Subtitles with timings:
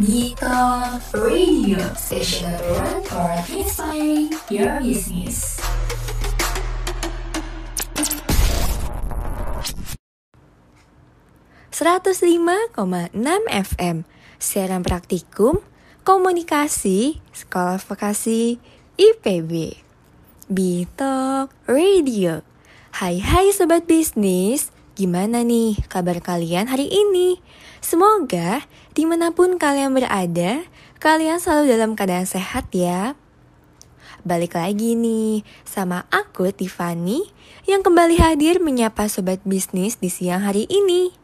[0.00, 0.48] Dito
[1.12, 5.60] Radio Station number one for inspiring your business.
[13.12, 14.08] enam FM
[14.40, 15.60] Siaran Praktikum
[16.00, 18.56] Komunikasi Sekolah Vokasi
[18.96, 19.84] IPB
[20.48, 22.40] Bitok Radio.
[22.96, 24.72] Hai hai sobat bisnis.
[24.96, 27.36] Gimana nih kabar kalian hari ini?
[27.80, 30.64] Semoga di mana pun kalian berada,
[31.00, 33.16] kalian selalu dalam keadaan sehat ya.
[34.20, 37.24] Balik lagi nih sama aku Tiffany
[37.64, 41.19] yang kembali hadir menyapa sobat bisnis di siang hari ini.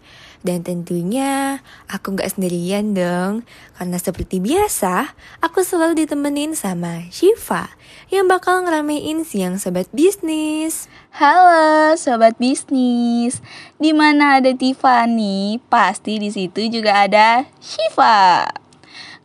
[0.47, 1.59] Dan tentunya
[1.91, 3.43] aku gak sendirian dong,
[3.75, 7.75] karena seperti biasa aku selalu ditemenin sama Shiva
[8.15, 10.87] yang bakal ngeramein siang sobat bisnis.
[11.11, 13.43] Halo sobat bisnis,
[13.83, 18.47] di mana ada Tiffany, pasti di situ juga ada Shiva.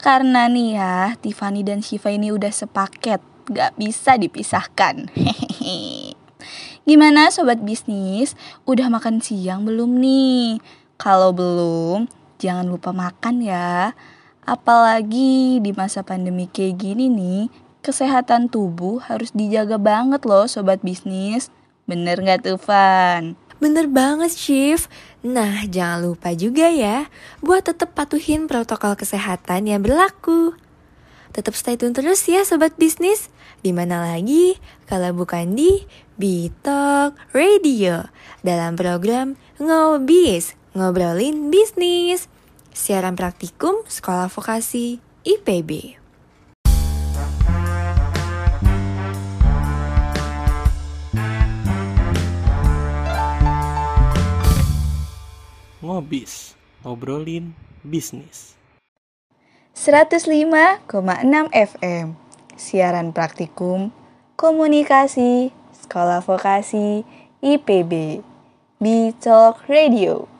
[0.02, 5.14] Karena nih ya, Tiffany dan Shiva ini udah sepaket, gak bisa dipisahkan.
[5.14, 6.18] Hehehe.
[6.82, 8.34] Gimana sobat bisnis?
[8.66, 10.81] Udah makan siang belum nih?
[11.02, 12.06] Kalau belum,
[12.38, 13.98] jangan lupa makan ya.
[14.46, 17.50] Apalagi di masa pandemi kayak gini nih,
[17.82, 21.50] kesehatan tubuh harus dijaga banget loh sobat bisnis.
[21.90, 23.34] Bener gak tuh Van?
[23.58, 24.86] Bener banget, Chief.
[25.26, 27.10] Nah, jangan lupa juga ya,
[27.42, 30.54] buat tetap patuhin protokol kesehatan yang berlaku.
[31.34, 33.34] Tetap stay tune terus ya, sobat bisnis.
[33.66, 34.54] Di mana lagi
[34.86, 35.82] kalau bukan di
[36.22, 38.06] Bitok Radio
[38.46, 42.32] dalam program Ngobis ngobrolin bisnis.
[42.72, 46.00] Siaran praktikum Sekolah Vokasi IPB.
[55.84, 56.56] Ngobis,
[56.88, 57.52] ngobrolin
[57.84, 58.56] bisnis.
[59.76, 60.88] 105,6
[61.52, 62.16] FM
[62.56, 63.92] Siaran praktikum
[64.40, 67.04] Komunikasi Sekolah Vokasi
[67.44, 68.22] IPB
[68.80, 70.31] B-Talk Radio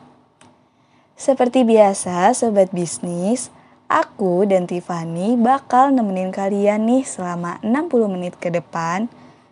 [1.22, 3.54] Seperti biasa Sobat Bisnis
[3.86, 9.06] Aku dan Tiffany bakal nemenin kalian nih selama 60 menit ke depan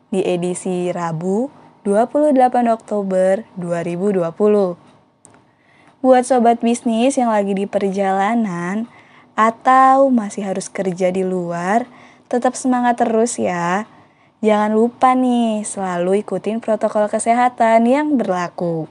[0.10, 1.54] di edisi Rabu
[1.86, 2.34] 28
[2.74, 4.82] Oktober 2020.
[6.02, 8.90] Buat sobat bisnis yang lagi di perjalanan
[9.38, 11.86] atau masih harus kerja di luar,
[12.34, 13.86] tetap semangat terus ya.
[14.42, 18.90] Jangan lupa nih, selalu ikutin protokol kesehatan yang berlaku.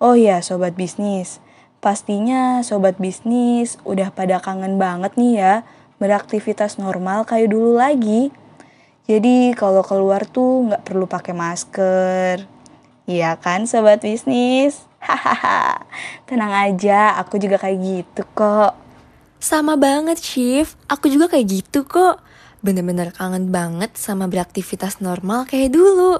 [0.00, 1.44] Oh ya, sobat bisnis,
[1.80, 5.54] pastinya sobat bisnis udah pada kangen banget nih ya
[5.96, 8.32] beraktivitas normal kayak dulu lagi.
[9.06, 12.36] Jadi kalau keluar tuh nggak perlu pakai masker.
[13.06, 14.82] Iya kan sobat bisnis?
[14.98, 15.86] Hahaha,
[16.26, 18.74] tenang aja, aku juga kayak gitu kok.
[19.38, 20.66] Sama banget, Chief.
[20.90, 22.18] Aku juga kayak gitu kok.
[22.66, 26.18] Bener-bener kangen banget sama beraktivitas normal kayak dulu.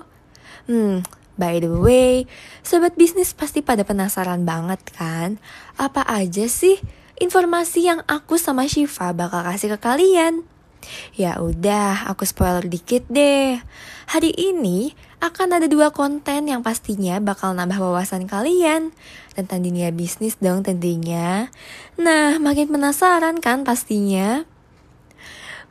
[0.70, 1.02] Hmm,
[1.36, 2.24] by the way,
[2.60, 5.40] sobat bisnis pasti pada penasaran banget kan?
[5.76, 6.80] Apa aja sih
[7.16, 10.44] informasi yang aku sama Shiva bakal kasih ke kalian?
[11.16, 13.58] Ya udah, aku spoiler dikit deh.
[14.06, 18.94] Hari ini akan ada dua konten yang pastinya bakal nambah wawasan kalian
[19.34, 21.50] tentang dunia bisnis dong tentunya.
[21.98, 24.46] Nah, makin penasaran kan pastinya?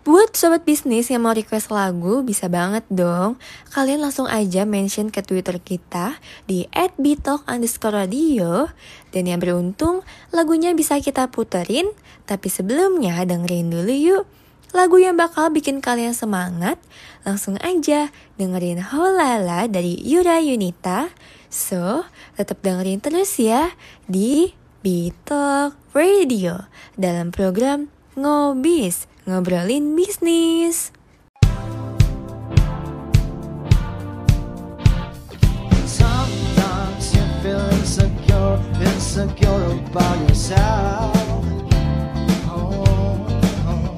[0.06, 3.42] Buat sobat bisnis yang mau request lagu, bisa banget dong.
[3.74, 6.70] Kalian langsung aja mention ke Twitter kita di
[7.02, 8.70] @bitok underscore radio.
[9.10, 11.90] Dan yang beruntung, lagunya bisa kita puterin.
[12.30, 14.30] Tapi sebelumnya dengerin dulu yuk.
[14.78, 16.78] Lagu yang bakal bikin kalian semangat,
[17.26, 21.10] langsung aja dengerin Holala dari Yura Yunita.
[21.50, 22.06] So,
[22.38, 23.74] tetap dengerin terus ya
[24.06, 24.54] di
[24.86, 30.92] Bitok Radio dalam program Ngobis, ngobrolin bisnis.
[35.86, 41.18] Sometimes you feel insecure, insecure about yourself.
[42.50, 42.86] Oh,
[43.66, 43.98] oh.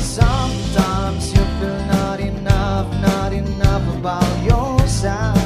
[0.00, 5.41] Sometimes you feel not enough, not enough about yourself.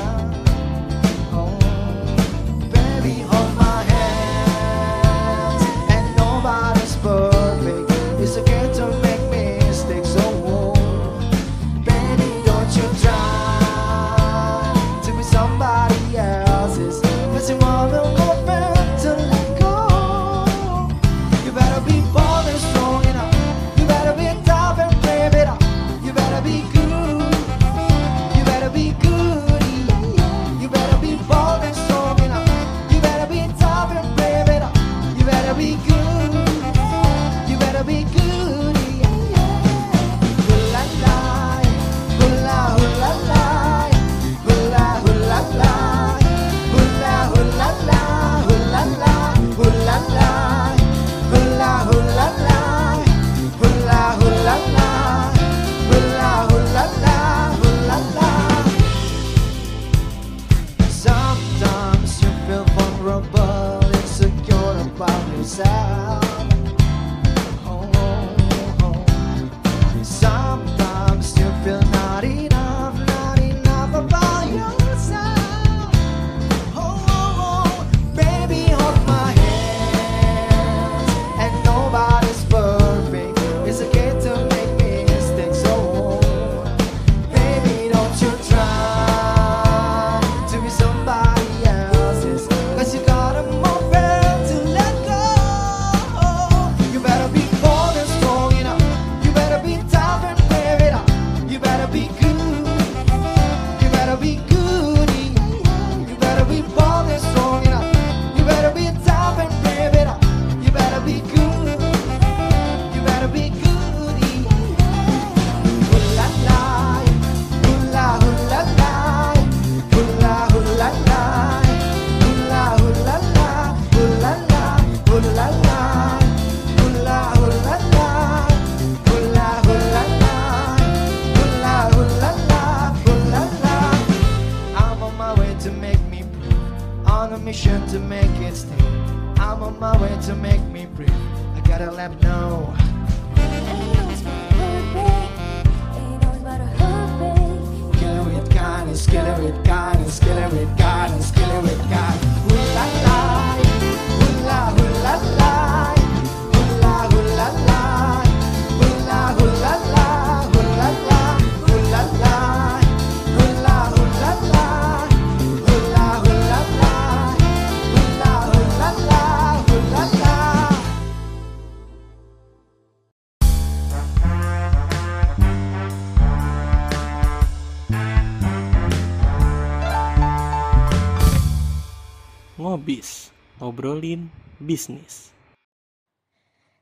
[183.76, 185.36] Ngobrolin bisnis.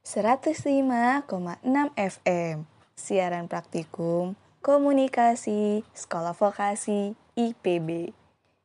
[0.06, 1.26] 105,6
[1.98, 8.14] FM Siaran praktikum Komunikasi Sekolah Vokasi IPB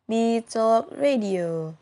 [0.06, 1.74] Bitalk Radio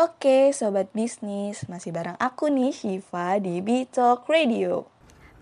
[0.00, 4.88] Oke sobat bisnis, masih bareng aku nih Shiva di Bitalk Radio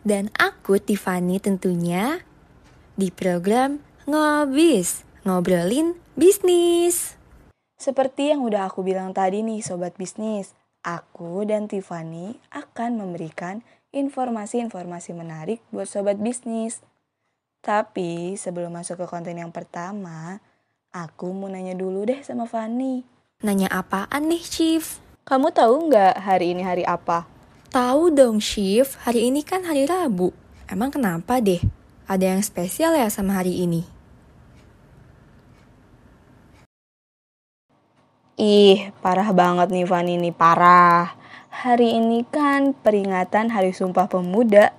[0.02, 2.26] Dan aku Tiffany tentunya
[2.98, 7.21] di program Ngobis, ngobrolin bisnis.
[7.82, 10.54] Seperti yang udah aku bilang tadi nih sobat bisnis,
[10.86, 16.78] aku dan Tiffany akan memberikan informasi-informasi menarik buat sobat bisnis.
[17.58, 20.38] Tapi sebelum masuk ke konten yang pertama,
[20.94, 23.02] aku mau nanya dulu deh sama Fanny.
[23.42, 25.02] Nanya apaan nih, Chief?
[25.26, 27.26] Kamu tahu nggak hari ini hari apa?
[27.74, 28.86] Tahu dong, Chief.
[29.02, 30.30] Hari ini kan hari Rabu.
[30.70, 31.58] Emang kenapa deh?
[32.06, 34.01] Ada yang spesial ya sama hari ini?
[38.40, 41.12] Ih, parah banget nih Fanny nih, parah.
[41.52, 44.72] Hari ini kan peringatan Hari Sumpah Pemuda.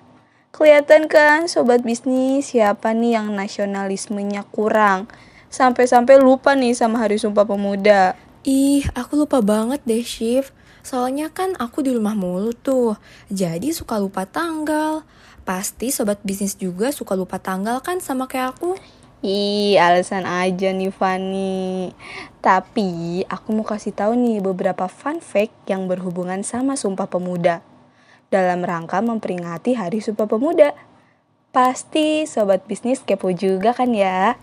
[0.50, 5.06] Kelihatan kan sobat bisnis siapa nih yang nasionalismenya kurang.
[5.54, 8.18] Sampai-sampai lupa nih sama Hari Sumpah Pemuda.
[8.42, 10.50] Ih, aku lupa banget deh, Chief.
[10.82, 12.98] Soalnya kan aku di rumah mulu tuh.
[13.30, 15.06] Jadi suka lupa tanggal.
[15.46, 18.74] Pasti sobat bisnis juga suka lupa tanggal kan sama kayak aku.
[19.24, 21.96] Ih, alasan aja nih Fanny.
[22.44, 27.64] Tapi aku mau kasih tahu nih beberapa fun fact yang berhubungan sama Sumpah Pemuda.
[28.28, 30.76] Dalam rangka memperingati Hari Sumpah Pemuda.
[31.56, 34.36] Pasti sobat bisnis kepo juga kan ya?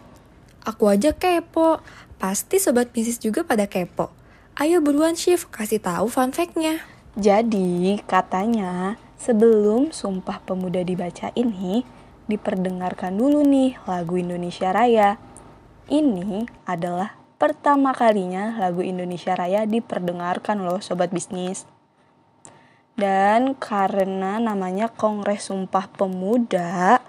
[0.64, 1.84] Aku aja kepo.
[2.16, 4.08] Pasti sobat bisnis juga pada kepo.
[4.56, 6.80] Ayo buruan Chief, kasih tahu fun fact-nya.
[7.20, 11.99] Jadi katanya sebelum Sumpah Pemuda dibaca ini
[12.30, 15.18] diperdengarkan dulu nih lagu Indonesia Raya.
[15.90, 21.66] Ini adalah pertama kalinya lagu Indonesia Raya diperdengarkan loh sobat bisnis.
[22.94, 27.02] Dan karena namanya Kongres Sumpah Pemuda,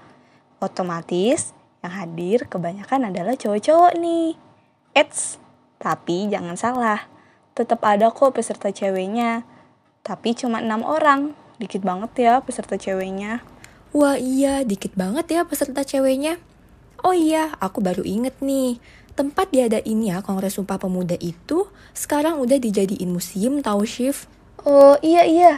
[0.58, 4.40] otomatis yang hadir kebanyakan adalah cowok-cowok nih.
[4.98, 5.38] Eits,
[5.78, 7.06] tapi jangan salah,
[7.54, 9.44] tetap ada kok peserta ceweknya.
[10.02, 13.44] Tapi cuma enam orang, dikit banget ya peserta ceweknya.
[13.92, 16.40] Wah iya, dikit banget ya peserta ceweknya.
[17.04, 18.80] Oh iya, aku baru inget nih.
[19.20, 24.16] Tempat diadain ya Kongres Sumpah Pemuda itu sekarang udah dijadiin museum tahu Chief.
[24.64, 25.54] Oh iya iya,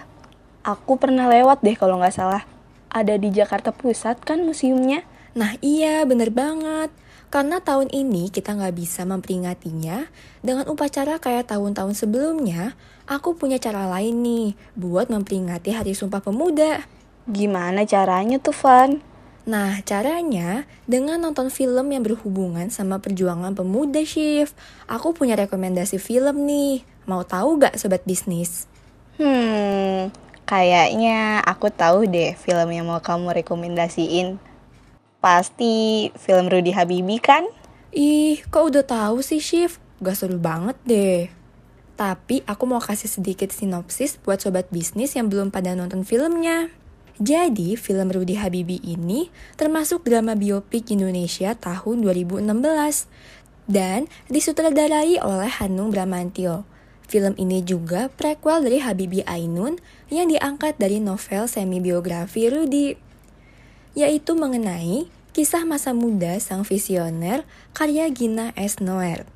[0.66, 2.42] aku pernah lewat deh kalau nggak salah.
[2.90, 5.06] Ada di Jakarta Pusat kan museumnya?
[5.38, 6.90] Nah iya, bener banget.
[7.30, 10.10] Karena tahun ini kita nggak bisa memperingatinya
[10.42, 12.74] dengan upacara kayak tahun-tahun sebelumnya,
[13.06, 17.03] aku punya cara lain nih buat memperingati Hari Sumpah Pemuda.
[17.24, 19.00] Gimana caranya tuh, Van?
[19.44, 24.56] Nah, caranya dengan nonton film yang berhubungan sama perjuangan pemuda, Shift.
[24.88, 26.84] Aku punya rekomendasi film nih.
[27.08, 28.72] Mau tahu gak sobat bisnis?
[29.20, 30.12] Hmm,
[30.48, 34.40] kayaknya aku tahu deh film yang mau kamu rekomendasiin.
[35.20, 37.48] Pasti film Rudy Habibie kan?
[37.92, 39.80] Ih, kok udah tahu sih, Shift?
[40.04, 41.28] Gak seru banget deh.
[42.00, 46.72] Tapi aku mau kasih sedikit sinopsis buat sobat bisnis yang belum pada nonton filmnya.
[47.22, 52.50] Jadi, film Rudy Habibie ini termasuk drama biopik Indonesia tahun 2016
[53.70, 56.66] dan disutradarai oleh Hanung Bramantio.
[57.06, 59.78] Film ini juga prequel dari Habibie Ainun
[60.10, 62.98] yang diangkat dari novel semi-biografi Rudy,
[63.94, 65.06] yaitu mengenai
[65.38, 67.46] kisah masa muda sang visioner
[67.78, 68.82] karya Gina S.
[68.82, 69.30] Noer.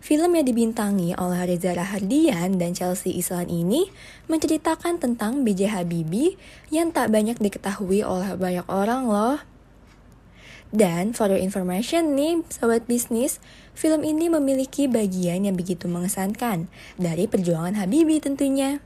[0.00, 3.84] Film yang dibintangi oleh Reza Rahardian dan Chelsea Islan ini
[4.32, 5.76] menceritakan tentang B.J.
[5.76, 6.40] Habibie
[6.72, 9.38] yang tak banyak diketahui oleh banyak orang loh.
[10.72, 13.44] Dan for your information nih, sobat bisnis,
[13.76, 18.80] film ini memiliki bagian yang begitu mengesankan dari perjuangan Habibie tentunya.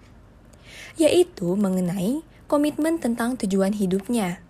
[0.98, 4.43] Yaitu mengenai komitmen tentang tujuan hidupnya.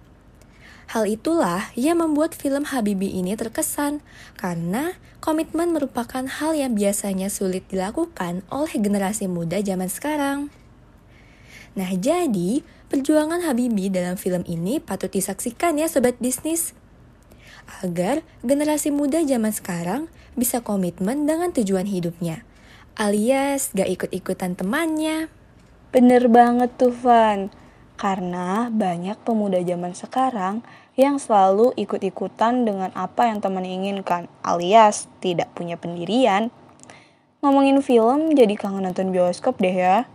[0.85, 4.05] Hal itulah yang membuat film Habibie ini terkesan,
[4.37, 10.53] karena komitmen merupakan hal yang biasanya sulit dilakukan oleh generasi muda zaman sekarang.
[11.75, 12.63] Nah, jadi
[12.93, 16.77] perjuangan Habibie dalam film ini patut disaksikan ya sobat bisnis.
[17.81, 22.45] Agar generasi muda zaman sekarang bisa komitmen dengan tujuan hidupnya,
[22.95, 25.33] alias gak ikut-ikutan temannya.
[25.91, 27.49] Bener banget tuh, Van.
[27.95, 30.67] Karena banyak pemuda zaman sekarang
[30.99, 36.51] yang selalu ikut-ikutan dengan apa yang teman inginkan, alias tidak punya pendirian.
[37.43, 40.07] Ngomongin film, jadi kangen nonton bioskop deh ya.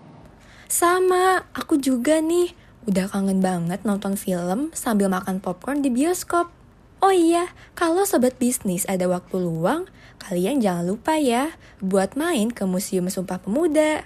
[0.68, 2.52] Sama, aku juga nih.
[2.88, 6.50] Udah kangen banget nonton film sambil makan popcorn di bioskop.
[7.00, 9.88] Oh iya, kalau sobat bisnis ada waktu luang,
[10.20, 14.04] kalian jangan lupa ya buat main ke Museum Sumpah Pemuda.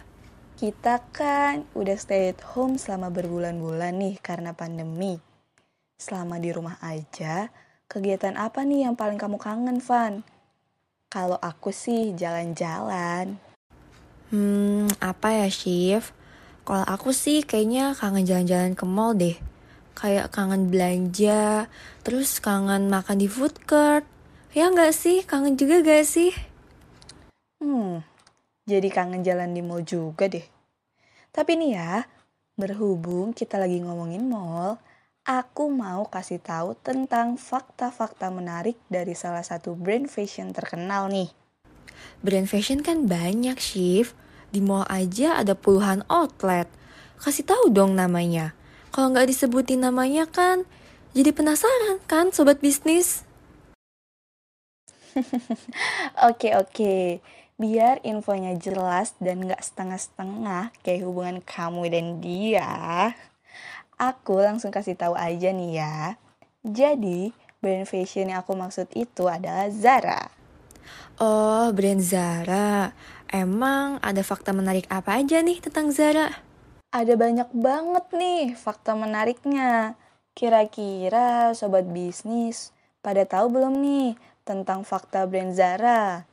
[0.63, 5.19] Kita kan udah stay at home selama berbulan-bulan nih karena pandemi.
[5.99, 7.51] Selama di rumah aja,
[7.91, 10.23] kegiatan apa nih yang paling kamu kangen, Van?
[11.11, 13.35] Kalau aku sih jalan-jalan.
[14.31, 16.15] Hmm, apa ya, Shift?
[16.63, 19.35] Kalau aku sih kayaknya kangen jalan-jalan ke mall deh.
[19.99, 21.67] Kayak kangen belanja,
[22.07, 24.07] terus kangen makan di food court.
[24.55, 25.27] Ya nggak sih?
[25.27, 26.31] Kangen juga gak sih?
[27.59, 27.99] Hmm,
[28.63, 30.52] jadi kangen jalan di mall juga deh.
[31.33, 32.05] Tapi nih ya,
[32.53, 34.77] berhubung kita lagi ngomongin mall,
[35.25, 41.33] aku mau kasih tahu tentang fakta-fakta menarik dari salah satu brand fashion terkenal nih.
[42.21, 44.13] Brand fashion kan banyak, Shift.
[44.53, 46.69] Di mall aja ada puluhan outlet.
[47.17, 48.53] Kasih tahu dong namanya.
[48.93, 50.69] Kalau nggak disebutin namanya kan,
[51.17, 53.25] jadi penasaran kan, sobat bisnis?
[56.29, 57.21] Oke oke,
[57.63, 62.71] biar infonya jelas dan nggak setengah-setengah kayak hubungan kamu dan dia.
[63.95, 66.19] Aku langsung kasih tahu aja nih ya.
[66.59, 67.31] Jadi,
[67.63, 70.27] brand fashion yang aku maksud itu adalah Zara.
[71.23, 72.91] Oh, brand Zara.
[73.31, 76.43] Emang ada fakta menarik apa aja nih tentang Zara?
[76.91, 79.95] Ada banyak banget nih fakta menariknya.
[80.35, 86.27] Kira-kira sobat bisnis pada tahu belum nih tentang fakta brand Zara?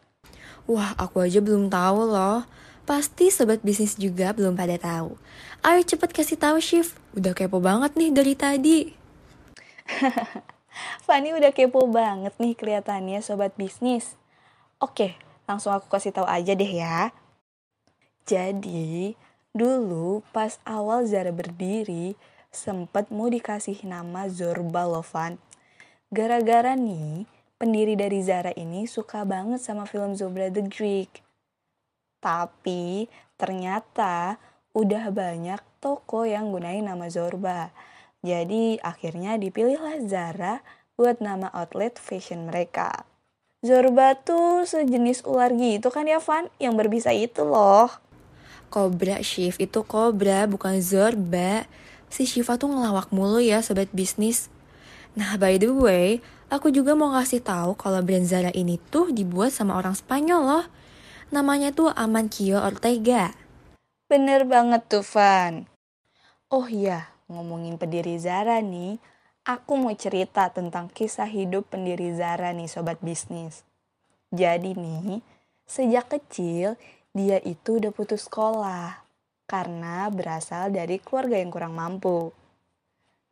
[0.70, 2.46] Wah, aku aja belum tahu loh.
[2.86, 5.18] Pasti sobat bisnis juga belum pada tahu.
[5.66, 6.94] Ayo cepet kasih tahu Shift.
[7.18, 8.78] Udah kepo banget nih dari tadi.
[11.10, 14.14] Fanny udah kepo banget nih kelihatannya sobat bisnis.
[14.78, 15.18] Oke,
[15.50, 17.10] langsung aku kasih tahu aja deh ya.
[18.22, 19.18] Jadi,
[19.50, 22.14] dulu pas awal Zara berdiri,
[22.54, 25.42] sempat mau dikasih nama Zorba Lovan.
[26.14, 27.26] Gara-gara nih,
[27.60, 31.20] pendiri dari Zara ini suka banget sama film Zobra the Greek.
[32.24, 33.04] Tapi
[33.36, 34.40] ternyata
[34.72, 37.68] udah banyak toko yang gunain nama Zorba.
[38.24, 40.64] Jadi akhirnya dipilihlah Zara
[40.96, 43.04] buat nama outlet fashion mereka.
[43.60, 46.48] Zorba tuh sejenis ular gitu kan ya Van?
[46.56, 47.92] Yang berbisa itu loh.
[48.72, 51.68] Cobra Shift itu Cobra bukan Zorba.
[52.08, 54.48] Si Shiva tuh ngelawak mulu ya sobat bisnis.
[55.12, 59.54] Nah by the way, aku juga mau ngasih tahu kalau brand Zara ini tuh dibuat
[59.54, 60.66] sama orang Spanyol loh.
[61.30, 63.30] Namanya tuh Amancio Ortega.
[64.10, 65.70] Bener banget tuh Van.
[66.50, 68.98] Oh iya, ngomongin pendiri Zara nih,
[69.46, 73.62] aku mau cerita tentang kisah hidup pendiri Zara nih sobat bisnis.
[74.34, 75.22] Jadi nih,
[75.70, 76.74] sejak kecil
[77.14, 79.06] dia itu udah putus sekolah
[79.46, 82.34] karena berasal dari keluarga yang kurang mampu.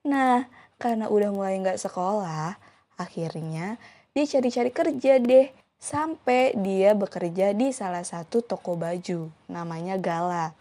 [0.07, 0.47] Nah,
[0.79, 2.55] karena udah mulai nggak sekolah,
[2.99, 3.79] akhirnya
[4.13, 10.53] dia cari-cari kerja deh sampai dia bekerja di salah satu toko baju namanya Gala.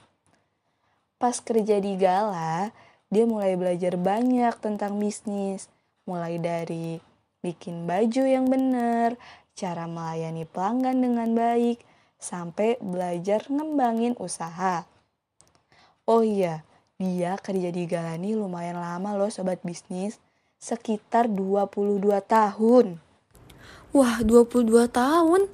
[1.17, 2.69] Pas kerja di Gala,
[3.09, 5.65] dia mulai belajar banyak tentang bisnis.
[6.05, 7.01] Mulai dari
[7.41, 9.17] bikin baju yang benar,
[9.57, 11.81] cara melayani pelanggan dengan baik,
[12.21, 14.85] sampai belajar ngembangin usaha.
[16.05, 16.61] Oh iya,
[17.01, 20.21] dia kerja di Gala nih lumayan lama loh sobat bisnis.
[20.57, 22.97] Sekitar 22 tahun.
[23.93, 25.45] Wah, 22 tahun?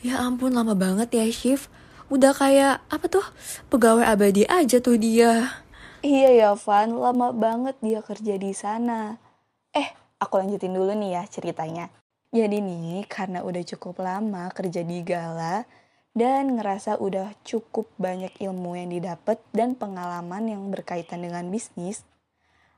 [0.00, 1.68] Ya ampun, lama banget ya, Shift.
[2.08, 3.26] Udah kayak, apa tuh,
[3.68, 5.60] pegawai abadi aja tuh dia.
[6.00, 9.20] Iya ya Van, lama banget dia kerja di sana.
[9.76, 11.92] Eh, aku lanjutin dulu nih ya ceritanya.
[12.32, 15.68] Jadi nih, karena udah cukup lama kerja di Gala,
[16.16, 22.08] dan ngerasa udah cukup banyak ilmu yang didapat dan pengalaman yang berkaitan dengan bisnis,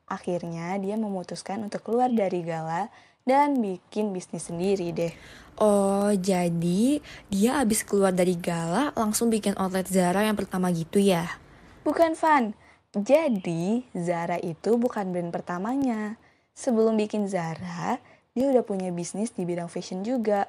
[0.08, 2.88] akhirnya dia memutuskan untuk keluar dari Gala
[3.28, 5.12] dan bikin bisnis sendiri deh.
[5.60, 11.38] Oh, jadi dia abis keluar dari Gala langsung bikin outlet Zara yang pertama gitu ya?
[11.84, 12.56] Bukan Van,
[12.96, 16.16] jadi Zara itu bukan brand pertamanya.
[16.56, 18.00] Sebelum bikin Zara,
[18.32, 20.48] dia udah punya bisnis di bidang fashion juga.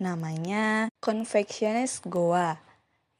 [0.00, 2.58] Namanya Confectionist Goa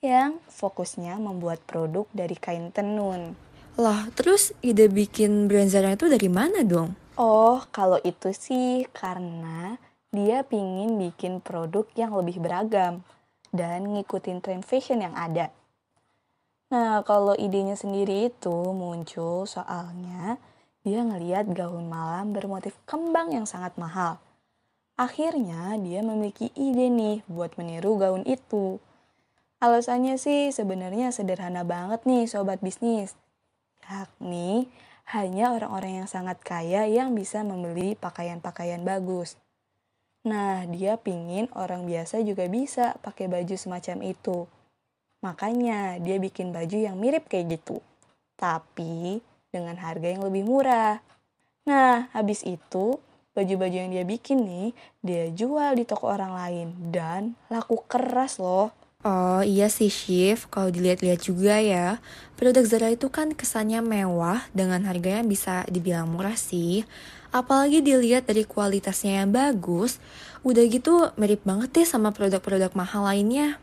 [0.02, 3.36] yang fokusnya membuat produk dari kain tenun.
[3.74, 6.94] Lah, terus ide bikin brand Zara itu dari mana dong?
[7.18, 9.74] Oh, kalau itu sih karena
[10.14, 13.02] dia pingin bikin produk yang lebih beragam
[13.50, 15.50] dan ngikutin tren fashion yang ada.
[16.70, 20.38] Nah, kalau idenya sendiri itu muncul soalnya
[20.86, 24.22] dia ngeliat gaun malam bermotif kembang yang sangat mahal.
[24.94, 28.78] Akhirnya dia memiliki ide nih buat meniru gaun itu.
[29.58, 33.18] Alasannya sih sebenarnya sederhana banget nih sobat bisnis.
[33.84, 34.72] Yakni
[35.12, 39.36] hanya orang-orang yang sangat kaya yang bisa membeli pakaian-pakaian bagus.
[40.24, 44.48] Nah, dia pingin orang biasa juga bisa pakai baju semacam itu.
[45.20, 47.84] Makanya dia bikin baju yang mirip kayak gitu.
[48.40, 49.20] Tapi
[49.52, 51.04] dengan harga yang lebih murah.
[51.68, 52.96] Nah, habis itu
[53.36, 54.68] baju-baju yang dia bikin nih,
[55.04, 58.72] dia jual di toko orang lain dan laku keras loh.
[59.04, 62.00] Oh iya sih Shift, kalau dilihat-lihat juga ya,
[62.40, 66.88] produk Zara itu kan kesannya mewah dengan harganya bisa dibilang murah sih.
[67.28, 70.00] Apalagi dilihat dari kualitasnya yang bagus,
[70.40, 73.60] udah gitu mirip banget deh sama produk-produk mahal lainnya.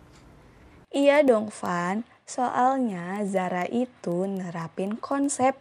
[0.93, 5.58] Iya dong Van, soalnya Zara itu nerapin konsep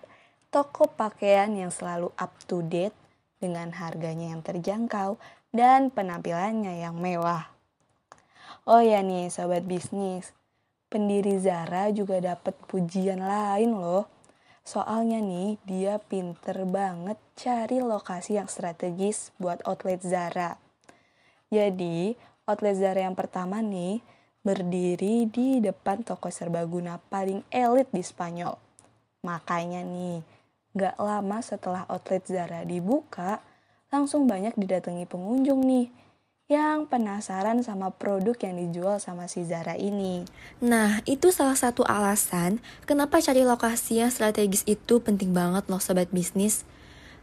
[0.52, 2.92] toko pakaian yang selalu up to date
[3.40, 5.16] dengan harganya yang terjangkau
[5.56, 7.59] dan penampilannya yang mewah.
[8.68, 10.36] Oh ya nih sobat bisnis,
[10.92, 14.04] pendiri Zara juga dapat pujian lain loh.
[14.60, 20.60] Soalnya nih dia pinter banget cari lokasi yang strategis buat outlet Zara.
[21.48, 22.12] Jadi
[22.44, 24.04] outlet Zara yang pertama nih
[24.44, 28.56] berdiri di depan toko serbaguna paling elit di Spanyol.
[29.24, 30.20] Makanya nih,
[30.76, 33.40] gak lama setelah outlet Zara dibuka,
[33.88, 35.88] langsung banyak didatangi pengunjung nih
[36.50, 40.26] yang penasaran sama produk yang dijual sama si Zara ini.
[40.58, 42.58] Nah, itu salah satu alasan
[42.90, 46.66] kenapa cari lokasi yang strategis itu penting banget loh sobat bisnis.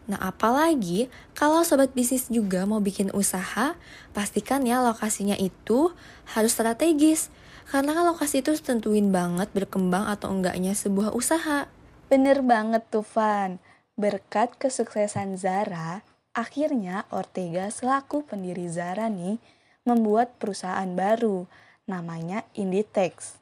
[0.08, 3.76] Nah, apalagi kalau sobat bisnis juga mau bikin usaha,
[4.16, 5.92] pastikan ya lokasinya itu
[6.32, 7.28] harus strategis.
[7.68, 11.68] Karena kan lokasi itu tentuin banget berkembang atau enggaknya sebuah usaha.
[12.08, 13.60] Bener banget tuh Van.
[14.00, 16.08] Berkat kesuksesan Zara,
[16.38, 19.42] akhirnya Ortega selaku pendiri Zara nih
[19.90, 21.50] membuat perusahaan baru
[21.90, 23.42] namanya Inditex.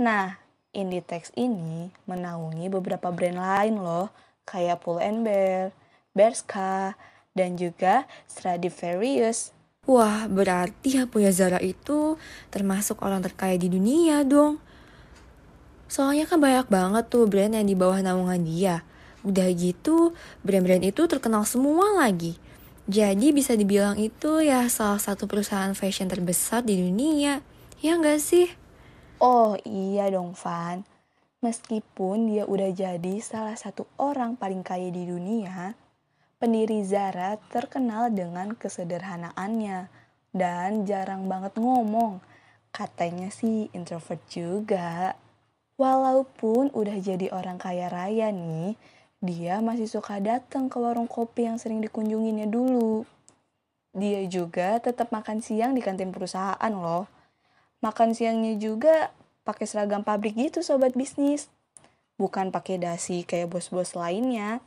[0.00, 0.40] Nah,
[0.72, 4.08] Inditex ini menaungi beberapa brand lain loh,
[4.48, 5.76] kayak Pull and Bear,
[6.16, 6.96] Bershka,
[7.36, 9.52] dan juga Stradivarius.
[9.84, 12.16] Wah, berarti yang punya Zara itu
[12.48, 14.62] termasuk orang terkaya di dunia dong.
[15.90, 18.86] Soalnya kan banyak banget tuh brand yang di bawah naungan dia.
[19.20, 22.40] Udah gitu, brand-brand itu terkenal semua lagi.
[22.90, 27.44] Jadi bisa dibilang itu ya salah satu perusahaan fashion terbesar di dunia.
[27.84, 28.48] Ya nggak sih?
[29.20, 30.82] Oh iya dong Van.
[31.40, 35.72] Meskipun dia udah jadi salah satu orang paling kaya di dunia,
[36.36, 39.88] pendiri Zara terkenal dengan kesederhanaannya
[40.36, 42.20] dan jarang banget ngomong.
[42.72, 45.16] Katanya sih introvert juga.
[45.80, 48.76] Walaupun udah jadi orang kaya raya nih,
[49.20, 53.04] dia masih suka datang ke warung kopi yang sering dikunjunginya dulu.
[53.92, 57.04] Dia juga tetap makan siang di kantin perusahaan loh.
[57.84, 59.12] Makan siangnya juga
[59.44, 61.52] pakai seragam pabrik gitu sobat bisnis.
[62.16, 64.64] Bukan pakai dasi kayak bos-bos lainnya.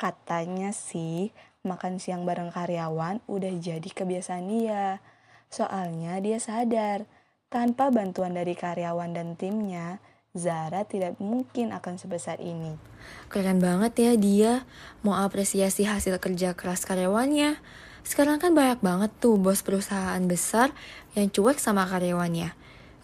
[0.00, 5.04] Katanya sih makan siang bareng karyawan udah jadi kebiasaan dia.
[5.52, 7.04] Soalnya dia sadar
[7.52, 10.00] tanpa bantuan dari karyawan dan timnya,
[10.38, 12.78] Zara tidak mungkin akan sebesar ini.
[13.28, 14.52] Keren banget ya dia
[15.04, 17.58] mau apresiasi hasil kerja keras karyawannya.
[18.06, 20.72] Sekarang kan banyak banget tuh bos perusahaan besar
[21.12, 22.54] yang cuek sama karyawannya.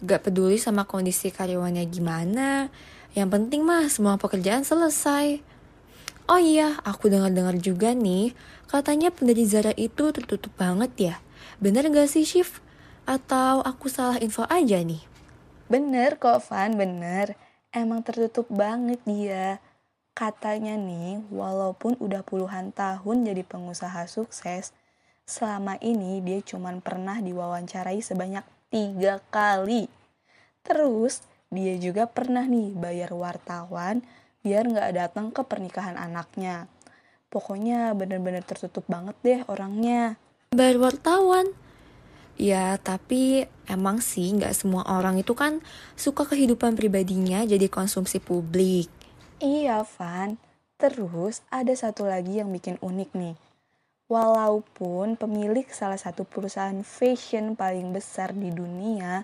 [0.01, 2.73] Gak peduli sama kondisi karyawannya gimana.
[3.13, 5.39] Yang penting mah semua pekerjaan selesai.
[6.25, 8.33] Oh iya, aku dengar-dengar juga nih,
[8.65, 11.15] katanya pendiri Zara itu tertutup banget ya.
[11.61, 12.65] Bener gak sih, Shift?
[13.05, 15.14] Atau aku salah info aja nih?
[15.65, 17.33] Bener kok Van, bener.
[17.73, 19.57] Emang tertutup banget dia.
[20.15, 24.71] Katanya nih, walaupun udah puluhan tahun jadi pengusaha sukses,
[25.25, 29.91] selama ini dia cuman pernah diwawancarai sebanyak tiga kali.
[30.63, 34.05] Terus, dia juga pernah nih bayar wartawan
[34.45, 36.69] biar nggak datang ke pernikahan anaknya.
[37.33, 40.15] Pokoknya bener-bener tertutup banget deh orangnya.
[40.53, 41.64] Bayar wartawan?
[42.35, 45.63] Ya, tapi emang sih nggak semua orang itu kan
[45.95, 48.91] suka kehidupan pribadinya jadi konsumsi publik.
[49.39, 50.35] Iya, Van.
[50.75, 53.35] Terus ada satu lagi yang bikin unik nih.
[54.11, 59.23] Walaupun pemilik salah satu perusahaan fashion paling besar di dunia,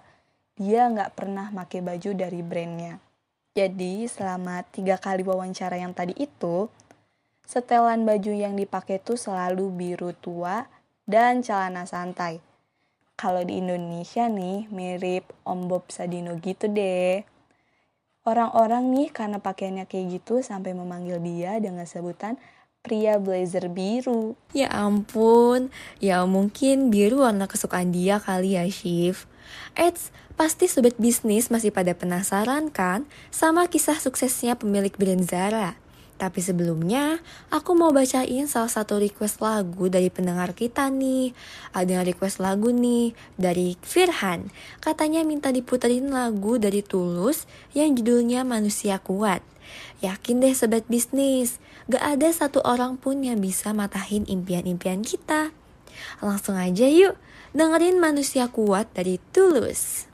[0.56, 2.97] dia nggak pernah pakai baju dari brandnya.
[3.52, 6.71] Jadi selama tiga kali wawancara yang tadi itu,
[7.43, 10.63] setelan baju yang dipakai tuh selalu biru tua
[11.04, 12.39] dan celana santai.
[13.21, 17.21] Kalau di Indonesia nih mirip Om Bob Sadino gitu deh.
[18.25, 22.41] Orang-orang nih karena pakaiannya kayak gitu sampai memanggil dia dengan sebutan
[22.81, 24.34] pria blazer biru.
[24.57, 25.69] Ya ampun,
[26.01, 29.29] ya mungkin biru warna kesukaan dia kali ya, Shiv.
[29.77, 35.80] Eits, pasti sobat bisnis masih pada penasaran kan sama kisah suksesnya pemilik brand Zara.
[36.21, 37.17] Tapi sebelumnya,
[37.49, 41.34] aku mau bacain salah satu request lagu dari pendengar kita nih.
[41.73, 44.53] Ada yang request lagu nih dari Firhan.
[44.86, 49.41] Katanya minta diputerin lagu dari Tulus yang judulnya Manusia Kuat.
[50.05, 51.57] Yakin deh sobat bisnis,
[51.89, 55.49] gak ada satu orang pun yang bisa matahin impian-impian kita.
[56.21, 57.17] Langsung aja yuk,
[57.57, 60.11] dengerin Manusia Kuat dari Tulus.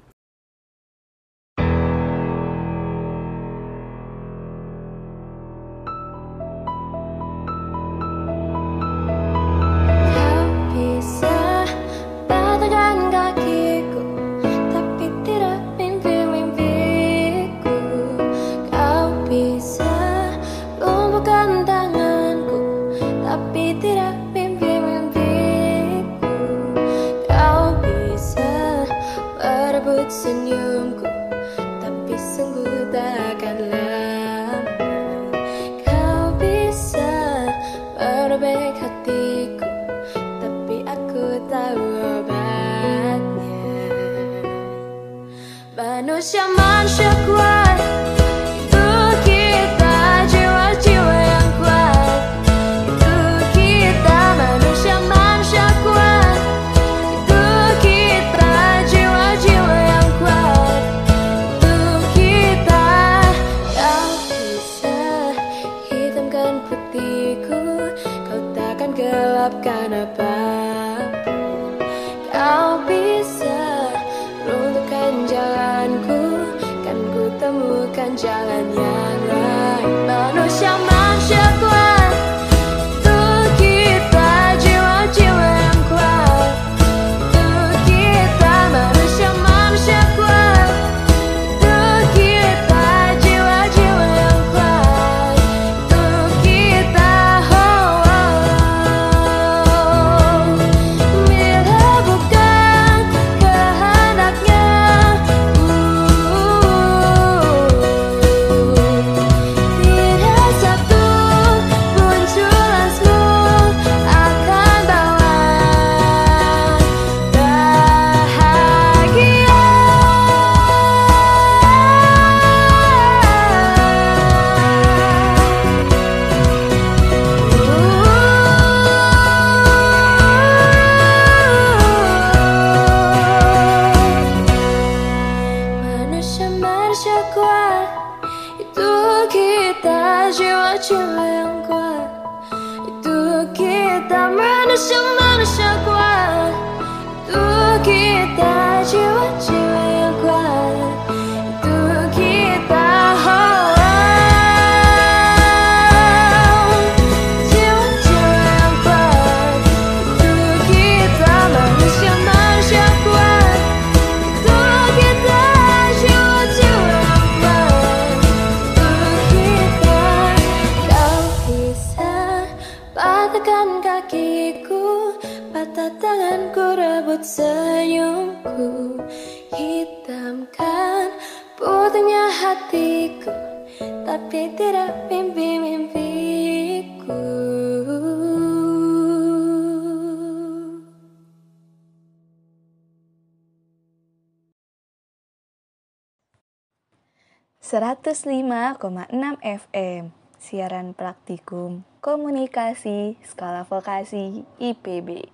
[198.17, 199.13] ...105,6
[199.45, 200.09] FM
[200.41, 205.29] Siaran Praktikum Komunikasi Sekolah Vokasi IPB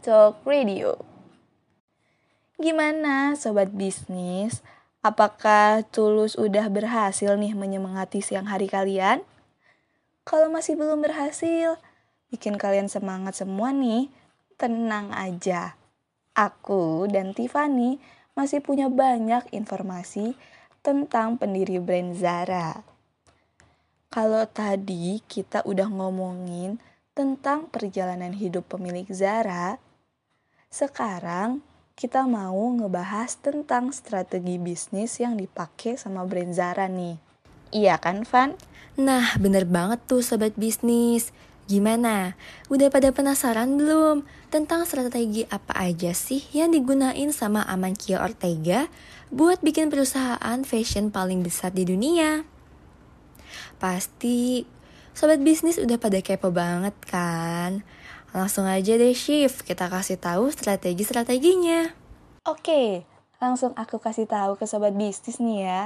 [0.00, 0.96] Talk Radio
[2.56, 4.64] Gimana Sobat Bisnis?
[5.04, 9.20] Apakah Tulus udah berhasil nih menyemangati siang hari kalian?
[10.24, 11.76] Kalau masih belum berhasil,
[12.32, 14.08] bikin kalian semangat semua nih,
[14.56, 15.76] tenang aja.
[16.32, 18.00] Aku dan Tiffany
[18.32, 20.32] masih punya banyak informasi
[20.82, 22.82] tentang pendiri brand Zara.
[24.12, 26.82] Kalau tadi kita udah ngomongin
[27.14, 29.78] tentang perjalanan hidup pemilik Zara,
[30.68, 31.62] sekarang
[31.94, 37.16] kita mau ngebahas tentang strategi bisnis yang dipakai sama brand Zara nih.
[37.72, 38.58] Iya kan, Van?
[38.98, 41.32] Nah, bener banget tuh sobat bisnis.
[41.70, 42.34] Gimana?
[42.66, 48.90] Udah pada penasaran belum tentang strategi apa aja sih yang digunain sama Amankia Ortega
[49.30, 52.42] buat bikin perusahaan fashion paling besar di dunia?
[53.78, 54.66] Pasti
[55.14, 57.86] sobat bisnis udah pada kepo banget kan?
[58.32, 61.92] Langsung aja deh shift, kita kasih tahu strategi-strateginya.
[62.48, 63.06] Oke,
[63.38, 65.82] langsung aku kasih tahu ke sobat bisnis nih ya.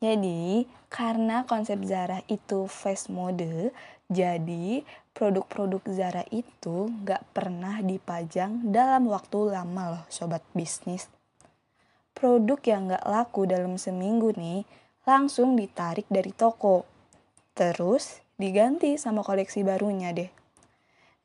[0.00, 3.68] Jadi, karena konsep Zara itu fast mode,
[4.10, 4.82] jadi
[5.14, 11.06] produk-produk Zara itu nggak pernah dipajang dalam waktu lama loh sobat bisnis.
[12.10, 14.66] Produk yang nggak laku dalam seminggu nih
[15.06, 16.82] langsung ditarik dari toko.
[17.54, 20.30] Terus diganti sama koleksi barunya deh.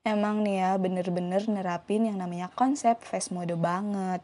[0.06, 4.22] Emang nih ya bener-bener nerapin yang namanya konsep fast mode banget.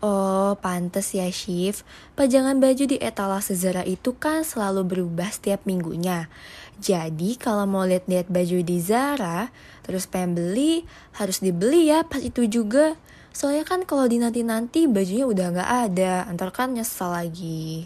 [0.00, 1.84] Oh, pantes ya, Shift.
[2.16, 6.32] Pajangan baju di etalase Zara itu kan selalu berubah setiap minggunya.
[6.80, 9.52] Jadi, kalau mau lihat-lihat baju di Zara,
[9.84, 10.88] terus pengen beli,
[11.20, 12.96] harus dibeli ya pas itu juga.
[13.36, 17.84] Soalnya kan kalau di nanti-nanti bajunya udah nggak ada, ntar kan nyesel lagi.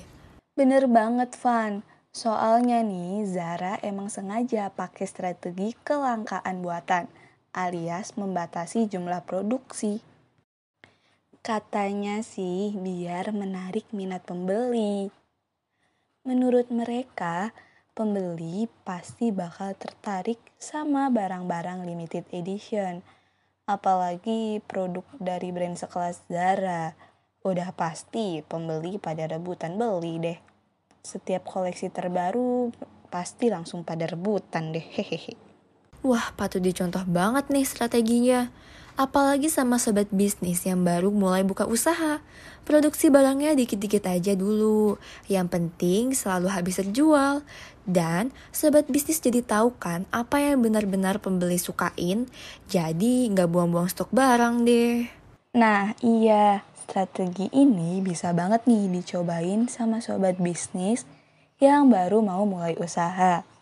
[0.54, 1.83] Bener banget, Van.
[2.14, 7.11] Soalnya nih, Zara emang sengaja pakai strategi kelangkaan buatan,
[7.50, 9.98] alias membatasi jumlah produksi.
[11.42, 15.11] Katanya sih biar menarik minat pembeli.
[16.22, 17.50] Menurut mereka,
[17.94, 23.07] pembeli pasti bakal tertarik sama barang-barang limited edition.
[23.64, 26.92] Apalagi produk dari brand sekelas Zara.
[27.46, 30.38] Udah pasti pembeli pada rebutan beli deh.
[31.00, 32.74] Setiap koleksi terbaru
[33.09, 34.83] pasti langsung pada rebutan deh.
[34.83, 35.53] Hehehe.
[36.04, 38.52] Wah, patut dicontoh banget nih strateginya.
[38.92, 42.20] Apalagi sama sobat bisnis yang baru mulai buka usaha.
[42.68, 45.00] Produksi barangnya dikit-dikit aja dulu.
[45.32, 47.40] Yang penting selalu habis terjual.
[47.88, 52.28] Dan sobat bisnis jadi tahu kan apa yang benar-benar pembeli sukain.
[52.68, 55.08] Jadi nggak buang-buang stok barang deh.
[55.56, 61.08] Nah, iya, strategi ini bisa banget nih dicobain sama sobat bisnis
[61.56, 63.53] yang baru mau mulai usaha.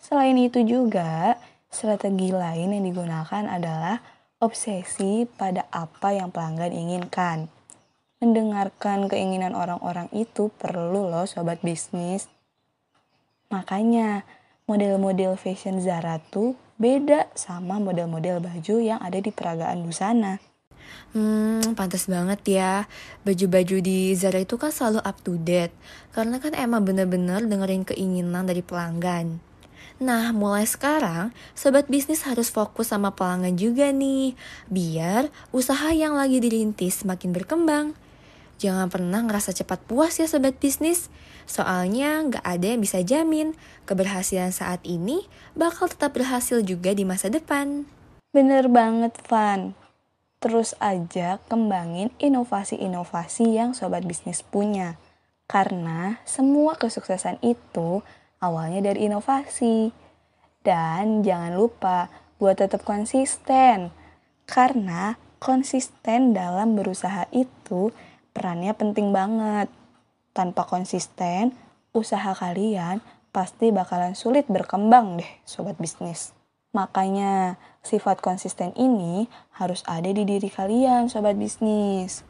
[0.00, 1.36] Selain itu juga,
[1.68, 4.00] strategi lain yang digunakan adalah
[4.40, 7.52] obsesi pada apa yang pelanggan inginkan.
[8.24, 12.32] Mendengarkan keinginan orang-orang itu perlu loh sobat bisnis.
[13.52, 14.24] Makanya,
[14.64, 20.40] model-model fashion Zara tuh beda sama model-model baju yang ada di peragaan busana.
[21.12, 22.72] Hmm, pantas banget ya.
[23.26, 25.74] Baju-baju di Zara itu kan selalu up to date.
[26.16, 29.49] Karena kan emang bener-bener dengerin keinginan dari pelanggan.
[30.00, 34.32] Nah, mulai sekarang, sobat bisnis harus fokus sama pelanggan juga nih,
[34.72, 37.92] biar usaha yang lagi dirintis semakin berkembang.
[38.56, 41.12] Jangan pernah ngerasa cepat puas ya sobat bisnis,
[41.44, 43.52] soalnya nggak ada yang bisa jamin
[43.84, 47.84] keberhasilan saat ini bakal tetap berhasil juga di masa depan.
[48.32, 49.76] Bener banget, Van.
[50.40, 54.96] Terus aja kembangin inovasi-inovasi yang sobat bisnis punya.
[55.44, 58.00] Karena semua kesuksesan itu
[58.40, 59.92] awalnya dari inovasi.
[60.60, 63.92] Dan jangan lupa buat tetap konsisten.
[64.44, 67.92] Karena konsisten dalam berusaha itu
[68.36, 69.72] perannya penting banget.
[70.36, 71.56] Tanpa konsisten,
[71.96, 73.00] usaha kalian
[73.30, 76.34] pasti bakalan sulit berkembang deh, sobat bisnis.
[76.70, 79.26] Makanya, sifat konsisten ini
[79.58, 82.22] harus ada di diri kalian, sobat bisnis.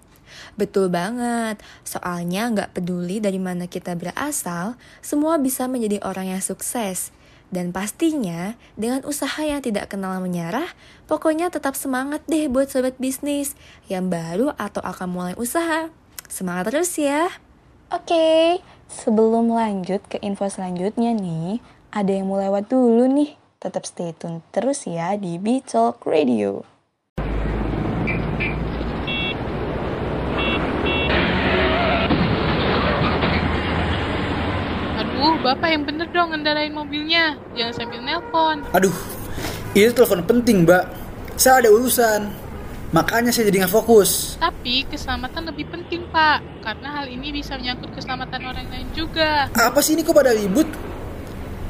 [0.54, 7.14] Betul banget, soalnya nggak peduli dari mana kita berasal, semua bisa menjadi orang yang sukses.
[7.50, 10.70] Dan pastinya, dengan usaha yang tidak kenal menyerah,
[11.10, 13.58] pokoknya tetap semangat deh buat sobat bisnis
[13.90, 15.90] yang baru atau akan mulai usaha.
[16.30, 17.26] Semangat terus ya!
[17.90, 21.58] Oke, sebelum lanjut ke info selanjutnya nih,
[21.90, 23.34] ada yang mau lewat dulu nih.
[23.58, 26.69] Tetap stay tune terus ya di Talk Radio.
[35.20, 37.37] Aduh, Bapak yang bener dong ngendarain mobilnya.
[37.52, 38.64] Jangan sambil nelpon.
[38.72, 38.96] Aduh,
[39.76, 40.88] itu telepon penting, Mbak.
[41.37, 42.33] Saya ada urusan.
[42.96, 44.40] Makanya saya jadi nggak fokus.
[44.40, 46.64] Tapi keselamatan lebih penting, Pak.
[46.64, 49.52] Karena hal ini bisa menyangkut keselamatan orang lain juga.
[49.52, 50.64] Apa sih ini kok pada ribut?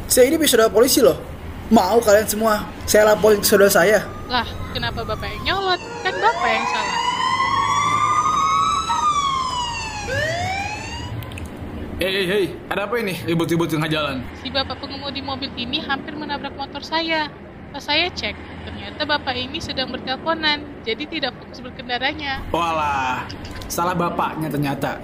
[0.06, 1.18] Saya ini saudara polisi loh.
[1.74, 3.98] Mau kalian semua saya laporin ke saudara saya.
[4.30, 5.82] Lah, kenapa Bapak yang nyolot?
[6.06, 6.99] Kan Bapak yang salah.
[12.00, 13.12] Hei, hei, hei, ada apa ini?
[13.28, 14.24] Ribut-ribut tengah jalan.
[14.40, 17.28] Si Bapak pengemudi mobil ini hampir menabrak motor saya.
[17.76, 18.32] Pas saya cek,
[18.64, 22.40] ternyata Bapak ini sedang berteleponan, jadi tidak fokus berkendaranya.
[22.56, 23.28] Walah,
[23.68, 24.96] salah bapaknya ternyata.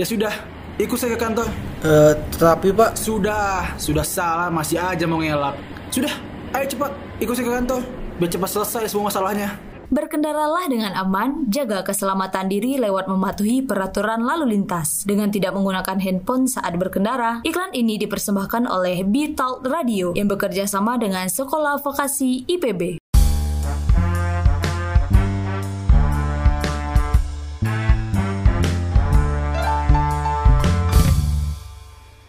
[0.00, 0.32] Ya sudah,
[0.80, 1.44] ikut saya ke kantor.
[1.84, 5.60] Eh, tapi Pak, Sudah, sudah salah, masih aja mau ngelak.
[5.92, 6.16] Sudah,
[6.56, 7.80] ayo cepat, ikut saya ke kantor.
[8.16, 9.60] Biar cepat selesai semua masalahnya.
[9.94, 16.50] Berkendaralah dengan aman, jaga keselamatan diri lewat mematuhi peraturan lalu lintas dengan tidak menggunakan handphone
[16.50, 17.46] saat berkendara.
[17.46, 22.98] Iklan ini dipersembahkan oleh B-Talk Radio yang bekerja sama dengan Sekolah Vokasi IPB.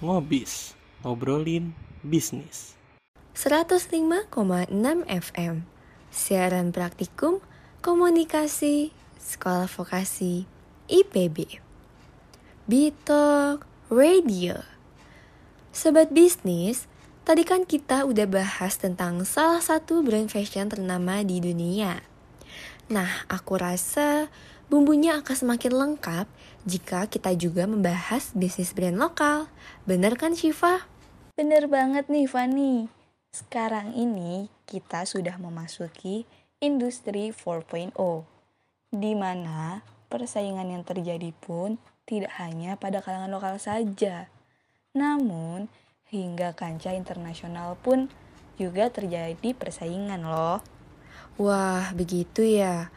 [0.06, 1.74] Ngobis, ngobrolin
[2.06, 2.78] bisnis.
[3.34, 4.70] 105,6
[5.10, 5.66] FM
[6.14, 7.44] Siaran praktikum
[7.86, 8.90] Komunikasi
[9.22, 10.50] Sekolah Vokasi
[10.90, 11.62] IPB
[12.66, 13.62] Bitok
[13.94, 14.58] Radio
[15.70, 16.90] Sobat bisnis,
[17.30, 22.02] tadi kan kita udah bahas tentang salah satu brand fashion ternama di dunia.
[22.90, 24.34] Nah, aku rasa
[24.66, 26.26] bumbunya akan semakin lengkap
[26.66, 29.46] jika kita juga membahas bisnis brand lokal.
[29.86, 30.90] Bener kan Shiva?
[31.38, 32.90] Bener banget nih Fani.
[33.30, 36.26] Sekarang ini kita sudah memasuki
[36.66, 37.94] industri 4.0
[38.90, 41.78] di mana persaingan yang terjadi pun
[42.10, 44.30] tidak hanya pada kalangan lokal saja.
[44.98, 45.70] Namun,
[46.10, 48.10] hingga kancah internasional pun
[48.56, 50.64] juga terjadi persaingan loh.
[51.36, 52.90] Wah, begitu ya.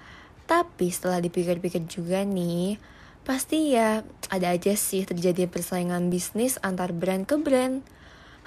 [0.47, 2.79] Tapi setelah dipikir-pikir juga nih,
[3.27, 7.85] pasti ya ada aja sih terjadi persaingan bisnis antar brand ke brand.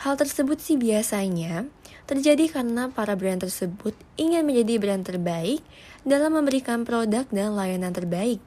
[0.02, 1.70] Hal tersebut sih biasanya
[2.10, 5.62] terjadi karena para brand tersebut ingin menjadi brand terbaik
[6.02, 8.42] dalam memberikan produk dan layanan terbaik.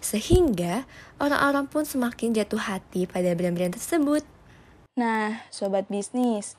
[0.00, 0.84] Sehingga
[1.20, 4.22] orang-orang pun semakin jatuh hati pada brand-brand tersebut.
[4.94, 6.54] Nah, sobat bisnis,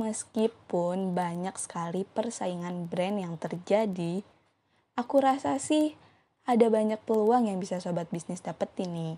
[0.00, 4.24] meskipun banyak sekali persaingan brand yang terjadi,
[4.96, 5.94] aku rasa sih
[6.44, 9.16] ada banyak peluang yang bisa sobat bisnis dapetin nih.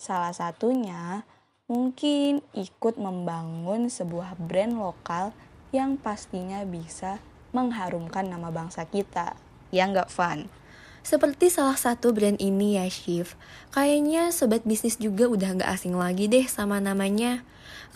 [0.00, 1.26] Salah satunya
[1.70, 5.30] mungkin ikut membangun sebuah brand lokal
[5.70, 7.22] yang pastinya bisa
[7.54, 9.34] mengharumkan nama bangsa kita.
[9.70, 10.50] Ya nggak fun?
[11.00, 13.32] Seperti salah satu brand ini ya Shiv,
[13.72, 17.40] kayaknya sobat bisnis juga udah nggak asing lagi deh sama namanya.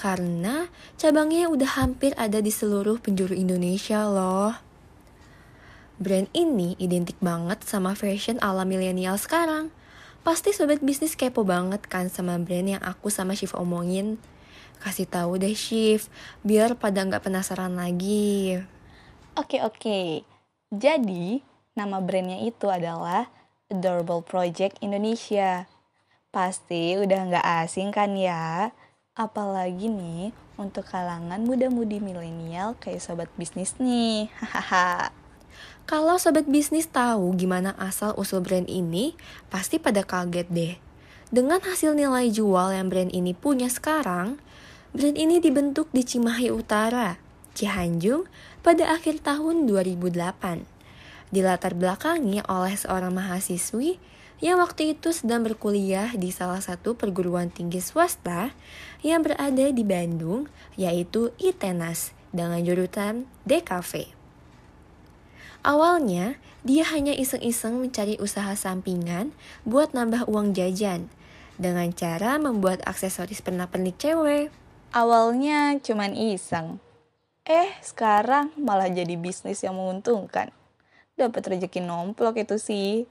[0.01, 4.57] Karena cabangnya udah hampir ada di seluruh penjuru Indonesia loh.
[6.01, 9.71] Brand ini identik banget sama fashion ala milenial sekarang.
[10.25, 14.17] Pasti sobat bisnis kepo banget kan sama brand yang aku sama Shiv omongin.
[14.85, 16.13] Kasih tahu deh Shiv,
[16.45, 18.61] biar pada nggak penasaran lagi.
[19.33, 20.29] Oke oke,
[20.69, 21.41] jadi
[21.73, 23.33] nama brandnya itu adalah
[23.73, 25.65] Adorable Project Indonesia.
[26.29, 28.77] Pasti udah nggak asing kan ya?
[29.17, 34.29] Apalagi nih untuk kalangan muda-mudi milenial kayak sobat bisnis nih.
[34.37, 35.09] Hahaha.
[35.89, 39.17] Kalau sobat bisnis tahu gimana asal usul brand ini,
[39.49, 40.75] pasti pada kaget deh.
[41.33, 44.39] Dengan hasil nilai jual yang brand ini punya sekarang,
[44.95, 47.19] brand ini dibentuk di Cimahi Utara,
[47.59, 48.31] Cianjung
[48.63, 50.63] pada akhir tahun 2008.
[51.35, 53.99] Dilatar belakangi oleh seorang mahasiswi
[54.39, 58.55] yang waktu itu sedang berkuliah di salah satu perguruan tinggi swasta
[59.03, 60.47] yang berada di Bandung,
[60.79, 64.15] yaitu ITENAS dengan jurusan DKV.
[65.67, 69.35] Awalnya, dia hanya iseng-iseng mencari usaha sampingan
[69.67, 71.11] buat nambah uang jajan
[71.59, 74.55] dengan cara membuat aksesoris pernak-pernik cewek.
[74.95, 76.79] Awalnya cuman iseng.
[77.43, 80.55] Eh, sekarang malah jadi bisnis yang menguntungkan.
[81.19, 83.11] Dapat rezeki nomplok itu sih.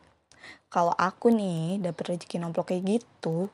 [0.71, 3.51] Kalau aku nih dapat rezeki nomplok kayak gitu,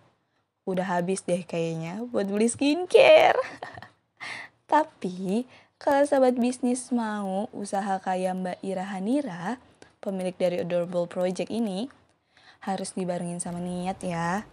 [0.70, 3.42] udah habis deh kayaknya buat beli skincare.
[4.70, 5.50] Tapi,
[5.82, 9.58] kalau sobat bisnis mau usaha kayak Mbak Ira Hanira,
[10.06, 11.90] pemilik dari Adorable Project ini,
[12.62, 14.46] harus dibarengin sama niat ya,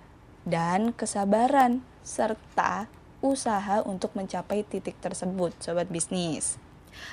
[0.49, 6.61] dan kesabaran, serta usaha untuk mencapai titik tersebut, sobat bisnis.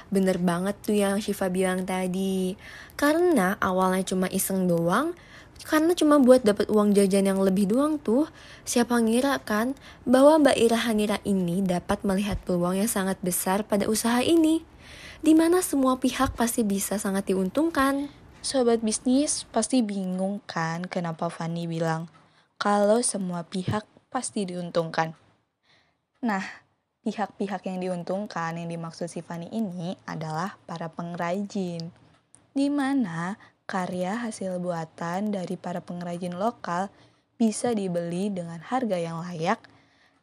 [0.08, 2.56] Bener banget tuh yang Shiva bilang tadi.
[2.96, 5.12] Karena awalnya cuma iseng doang,
[5.64, 8.28] karena cuma buat dapat uang jajan yang lebih doang tuh,
[8.68, 13.88] siapa ngira kan bahwa Mbak Ira Hanira ini dapat melihat peluang yang sangat besar pada
[13.88, 14.64] usaha ini.
[15.24, 18.12] Di mana semua pihak pasti bisa sangat diuntungkan.
[18.44, 22.12] Sobat bisnis pasti bingung kan kenapa Fanny bilang
[22.60, 25.23] kalau semua pihak pasti diuntungkan.
[26.24, 26.40] Nah,
[27.04, 31.92] pihak-pihak yang diuntungkan yang dimaksud si Fanny ini adalah para pengrajin.
[32.56, 33.36] Di mana
[33.68, 36.88] karya hasil buatan dari para pengrajin lokal
[37.36, 39.60] bisa dibeli dengan harga yang layak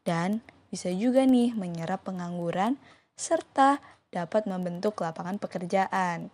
[0.09, 0.41] dan
[0.73, 2.81] bisa juga nih menyerap pengangguran
[3.13, 3.77] serta
[4.09, 6.33] dapat membentuk lapangan pekerjaan.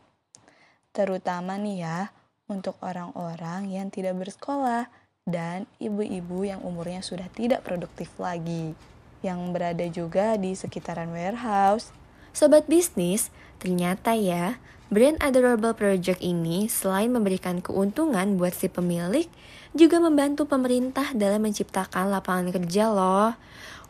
[0.95, 2.01] Terutama nih ya
[2.47, 4.87] untuk orang-orang yang tidak bersekolah
[5.27, 8.79] dan ibu-ibu yang umurnya sudah tidak produktif lagi
[9.27, 11.91] yang berada juga di sekitaran warehouse.
[12.31, 19.27] Sobat bisnis, ternyata ya, brand Adorable Project ini selain memberikan keuntungan buat si pemilik,
[19.75, 23.35] juga membantu pemerintah dalam menciptakan lapangan kerja loh.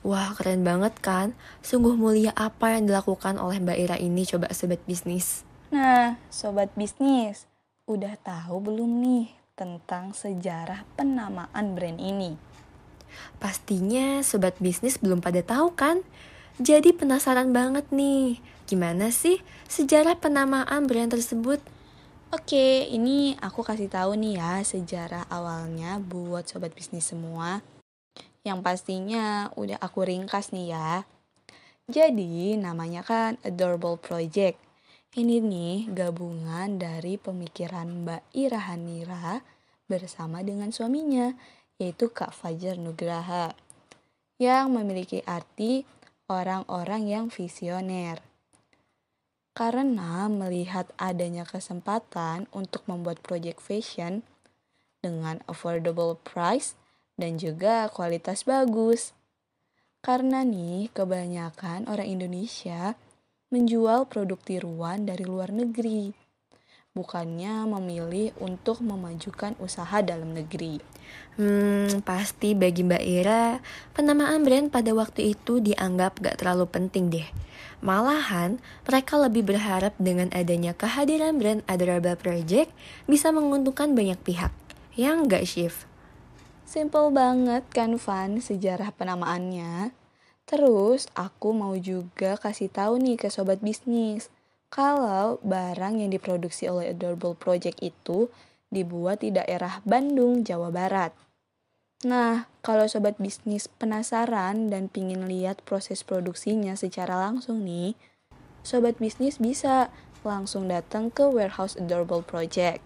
[0.07, 1.35] Wah, keren banget kan?
[1.61, 5.43] Sungguh mulia apa yang dilakukan oleh Mbak Ira ini coba sobat bisnis.
[5.75, 7.51] Nah, sobat bisnis,
[7.91, 12.39] udah tahu belum nih tentang sejarah penamaan brand ini?
[13.37, 16.01] Pastinya sobat bisnis belum pada tahu kan?
[16.57, 21.61] Jadi penasaran banget nih, gimana sih sejarah penamaan brand tersebut?
[22.33, 27.63] Oke, ini aku kasih tahu nih ya sejarah awalnya buat sobat bisnis semua.
[28.43, 31.07] Yang pastinya udah aku ringkas nih ya.
[31.87, 34.59] Jadi namanya kan Adorable Project.
[35.15, 39.41] Ini nih gabungan dari pemikiran Mbak Ira Hanira
[39.87, 41.31] bersama dengan suaminya
[41.77, 43.53] yaitu Kak Fajar Nugraha,
[44.37, 45.89] yang memiliki arti
[46.29, 48.21] orang-orang yang visioner.
[49.57, 54.21] Karena melihat adanya kesempatan untuk membuat project fashion
[55.01, 56.77] dengan affordable price
[57.17, 59.17] dan juga kualitas bagus.
[60.05, 63.01] Karena nih kebanyakan orang Indonesia
[63.49, 66.26] menjual produk tiruan dari luar negeri
[66.97, 70.81] bukannya memilih untuk memajukan usaha dalam negeri.
[71.37, 73.61] Hmm, pasti bagi Mbak Ira,
[73.93, 77.29] penamaan brand pada waktu itu dianggap gak terlalu penting deh.
[77.85, 78.57] Malahan,
[78.89, 82.73] mereka lebih berharap dengan adanya kehadiran brand Adorable Project
[83.05, 84.51] bisa menguntungkan banyak pihak.
[84.97, 85.79] Yang gak shift?
[86.65, 89.93] Simple banget kan Van sejarah penamaannya.
[90.49, 94.33] Terus aku mau juga kasih tahu nih ke sobat bisnis
[94.69, 98.29] kalau barang yang diproduksi oleh Adorable Project itu
[98.69, 101.15] dibuat di daerah Bandung, Jawa Barat.
[102.05, 107.97] Nah, kalau sobat bisnis penasaran dan pingin lihat proses produksinya secara langsung nih,
[108.61, 109.89] sobat bisnis bisa
[110.27, 112.83] langsung datang ke warehouse Adorable Project.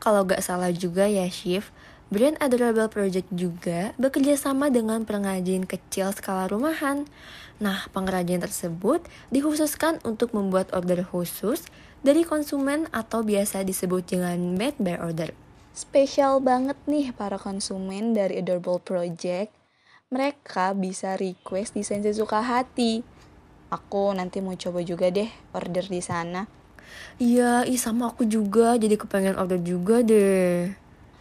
[0.00, 1.68] Kalau gak salah juga ya, Shift,
[2.10, 7.06] Brand Adorable Project juga bekerja sama dengan pengrajin kecil skala rumahan.
[7.62, 8.98] Nah, pengrajin tersebut
[9.30, 11.62] dikhususkan untuk membuat order khusus
[12.02, 15.30] dari konsumen atau biasa disebut dengan made by order.
[15.70, 19.54] Spesial banget nih para konsumen dari Adorable Project.
[20.10, 23.06] Mereka bisa request desain sesuka hati.
[23.70, 26.50] Aku nanti mau coba juga deh order di sana.
[27.22, 30.74] Iya, ih sama aku juga, jadi kepengen order juga deh.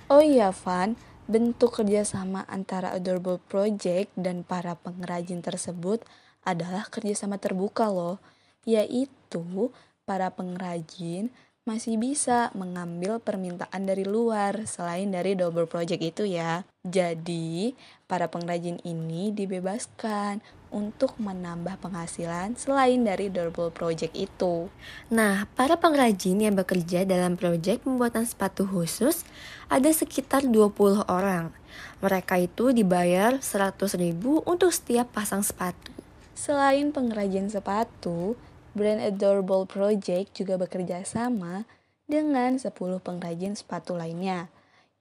[0.09, 0.97] Oh iya Van,
[1.29, 6.01] bentuk kerjasama antara Adorable Project dan para pengrajin tersebut
[6.41, 8.17] adalah kerjasama terbuka loh,
[8.65, 9.69] yaitu
[10.09, 11.29] para pengrajin
[11.61, 16.65] masih bisa mengambil permintaan dari luar selain dari double project itu ya.
[16.81, 17.77] Jadi,
[18.09, 24.69] para pengrajin ini dibebaskan untuk menambah penghasilan selain dari double project itu.
[25.09, 29.25] Nah, para pengrajin yang bekerja dalam proyek pembuatan sepatu khusus
[29.69, 31.53] ada sekitar 20 orang.
[31.99, 35.91] Mereka itu dibayar 100 ribu untuk setiap pasang sepatu.
[36.33, 38.39] Selain pengrajin sepatu,
[38.71, 41.67] brand Adorable Project juga bekerja sama
[42.07, 42.71] dengan 10
[43.03, 44.47] pengrajin sepatu lainnya.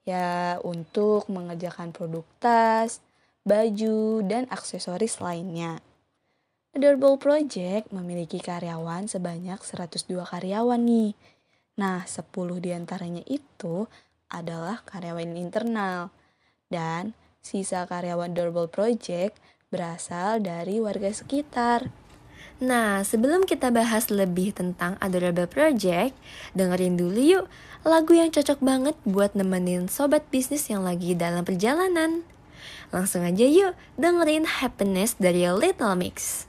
[0.09, 3.05] Ya, untuk mengerjakan produk tas,
[3.49, 5.81] baju, dan aksesoris lainnya.
[6.77, 11.17] Adorable Project memiliki karyawan sebanyak 102 karyawan nih.
[11.81, 12.29] Nah, 10
[12.61, 13.89] di antaranya itu
[14.29, 16.13] adalah karyawan internal.
[16.69, 19.41] Dan sisa karyawan Adorable Project
[19.73, 21.89] berasal dari warga sekitar.
[22.59, 26.13] Nah, sebelum kita bahas lebih tentang Adorable Project,
[26.53, 27.47] dengerin dulu yuk
[27.87, 32.27] lagu yang cocok banget buat nemenin sobat bisnis yang lagi dalam perjalanan.
[32.95, 36.49] Langsung aja yuk dengerin Happiness dari Little Mix.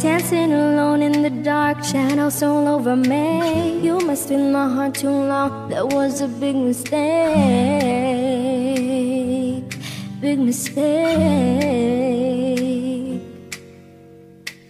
[0.00, 3.82] Dancing alone in the dark, shadows all over me.
[3.82, 6.96] You messed with my heart too long, that was a big mistake.
[10.22, 10.88] Big mistake.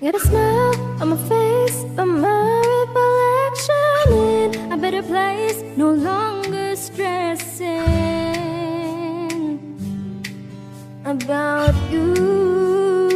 [0.01, 5.63] Got a smile on my face, but my recollection in a better place.
[5.77, 6.58] No longer
[6.99, 7.79] stressing
[11.05, 13.08] about you.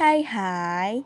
[0.00, 1.04] Hai hai.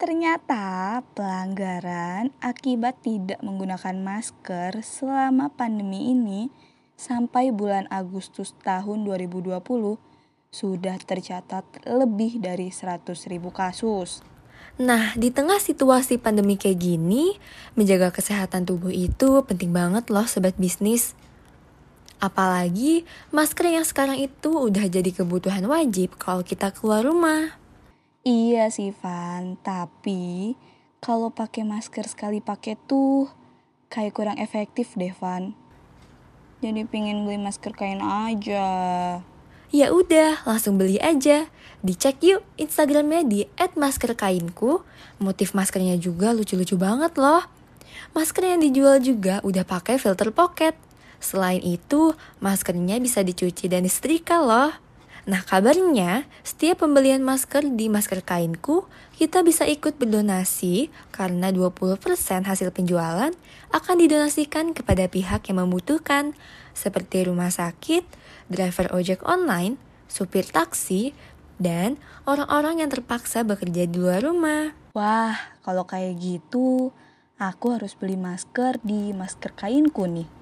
[0.00, 6.48] Ternyata pelanggaran akibat tidak menggunakan masker selama pandemi ini
[6.96, 9.52] sampai bulan Agustus tahun 2020
[10.48, 13.12] sudah tercatat lebih dari 100.000
[13.52, 14.24] kasus.
[14.80, 17.36] Nah, di tengah situasi pandemi kayak gini,
[17.76, 21.12] menjaga kesehatan tubuh itu penting banget loh sobat bisnis.
[22.16, 27.60] Apalagi masker yang sekarang itu udah jadi kebutuhan wajib kalau kita keluar rumah.
[28.22, 30.54] Iya sih Van, tapi
[31.02, 33.26] kalau pakai masker sekali pakai tuh
[33.90, 35.58] kayak kurang efektif deh Van.
[36.62, 38.70] Jadi pingin beli masker kain aja.
[39.74, 41.50] Ya udah, langsung beli aja.
[41.82, 44.86] Dicek yuk Instagramnya di @maskerkainku.
[45.18, 47.42] Motif maskernya juga lucu-lucu banget loh.
[48.14, 50.78] Masker yang dijual juga udah pakai filter pocket.
[51.18, 54.81] Selain itu, maskernya bisa dicuci dan disetrika loh.
[55.22, 61.78] Nah kabarnya, setiap pembelian masker di Masker Kainku, kita bisa ikut berdonasi karena 20%
[62.42, 63.30] hasil penjualan
[63.70, 66.34] akan didonasikan kepada pihak yang membutuhkan,
[66.74, 68.02] seperti rumah sakit,
[68.50, 69.78] driver ojek online,
[70.10, 71.14] supir taksi,
[71.62, 74.74] dan orang-orang yang terpaksa bekerja di luar rumah.
[74.98, 76.90] Wah, kalau kayak gitu,
[77.38, 80.41] aku harus beli masker di masker kainku nih.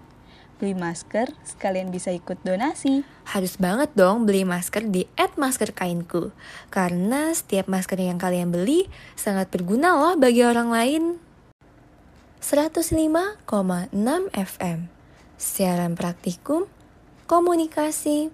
[0.60, 3.00] Beli masker, sekalian bisa ikut donasi.
[3.24, 6.36] Harus banget dong beli masker di @maskerkainku.
[6.68, 8.84] Karena setiap masker yang kalian beli
[9.16, 11.16] sangat berguna loh bagi orang lain.
[12.44, 14.92] 105,6 FM.
[15.40, 16.68] Siaran praktikum,
[17.24, 18.28] komunikasi,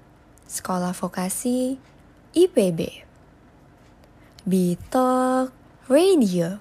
[0.50, 1.78] sekolah vokasi,
[2.34, 3.06] IPB.
[4.42, 5.54] Bitok
[5.86, 6.58] Radio.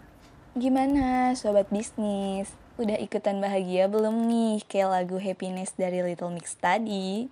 [0.53, 2.64] Gimana sobat bisnis?
[2.75, 7.31] Udah ikutan bahagia belum nih kayak lagu Happiness dari Little Mix tadi?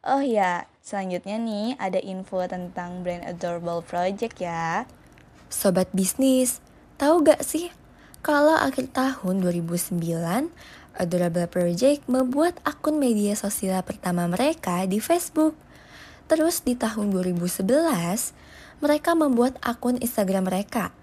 [0.00, 4.88] Oh ya, selanjutnya nih ada info tentang brand Adorable Project ya.
[5.52, 6.64] Sobat bisnis,
[6.96, 7.68] tahu gak sih
[8.24, 10.00] kalau akhir tahun 2009
[10.96, 15.52] Adorable Project membuat akun media sosial pertama mereka di Facebook.
[16.32, 17.60] Terus di tahun 2011,
[18.80, 20.96] mereka membuat akun Instagram mereka.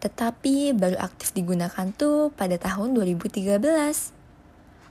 [0.00, 3.56] Tetapi baru aktif digunakan tuh pada tahun 2013.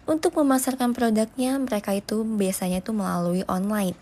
[0.10, 3.94] Untuk memasarkan produknya, mereka itu biasanya tuh melalui online.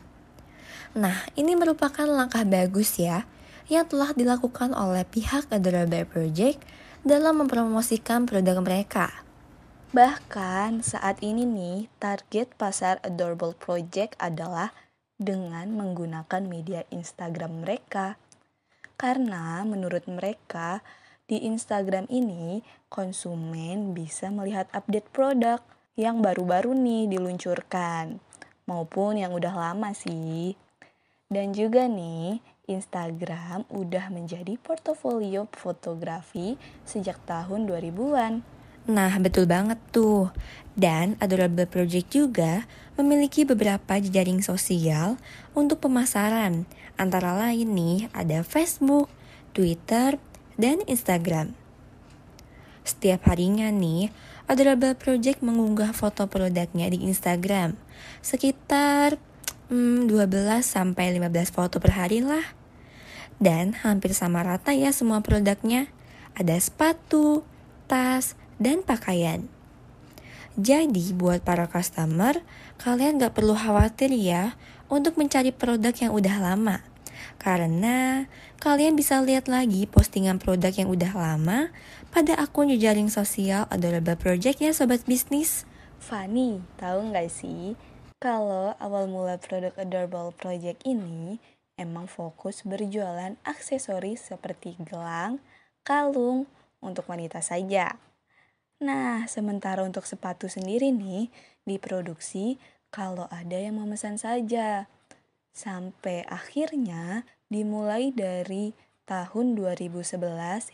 [0.95, 3.27] Nah, ini merupakan langkah bagus ya
[3.67, 6.63] yang telah dilakukan oleh pihak Adorable Project
[7.03, 9.11] dalam mempromosikan produk mereka.
[9.91, 14.75] Bahkan saat ini nih, target pasar Adorable Project adalah
[15.15, 18.19] dengan menggunakan media Instagram mereka.
[18.97, 20.81] Karena menurut mereka,
[21.29, 25.61] di Instagram ini konsumen bisa melihat update produk
[25.93, 28.17] yang baru-baru nih diluncurkan
[28.65, 30.57] maupun yang udah lama sih.
[31.29, 38.33] Dan juga nih, Instagram udah menjadi portofolio fotografi sejak tahun 2000-an.
[38.87, 40.31] Nah, betul banget tuh.
[40.71, 42.63] Dan Adorable Project juga
[42.95, 45.19] memiliki beberapa jejaring sosial
[45.51, 46.63] untuk pemasaran.
[46.97, 49.05] Antara lain nih, ada Facebook,
[49.53, 50.17] Twitter,
[50.57, 51.53] dan Instagram.
[52.81, 54.09] Setiap harinya nih,
[54.49, 57.77] Adorable Project mengunggah foto produknya di Instagram.
[58.25, 59.21] Sekitar
[59.69, 62.57] hmm, 12 sampai 15 foto per hari lah.
[63.37, 65.93] Dan hampir sama rata ya semua produknya.
[66.33, 67.45] Ada sepatu,
[67.85, 69.45] tas, dan pakaian.
[70.57, 72.41] Jadi buat para customer,
[72.81, 74.57] kalian gak perlu khawatir ya
[74.87, 76.77] untuk mencari produk yang udah lama.
[77.37, 78.25] Karena
[78.57, 81.69] kalian bisa lihat lagi postingan produk yang udah lama
[82.09, 85.67] pada akun jejaring sosial Adorable Project ya sobat bisnis.
[86.01, 87.77] Fanny, tahu nggak sih
[88.17, 91.37] kalau awal mula produk Adorable Project ini
[91.77, 95.37] emang fokus berjualan aksesoris seperti gelang,
[95.85, 96.49] kalung
[96.81, 98.01] untuk wanita saja.
[98.81, 101.29] Nah, sementara untuk sepatu sendiri nih,
[101.65, 104.87] diproduksi kalau ada yang memesan saja.
[105.51, 108.77] Sampai akhirnya dimulai dari
[109.07, 110.19] tahun 2011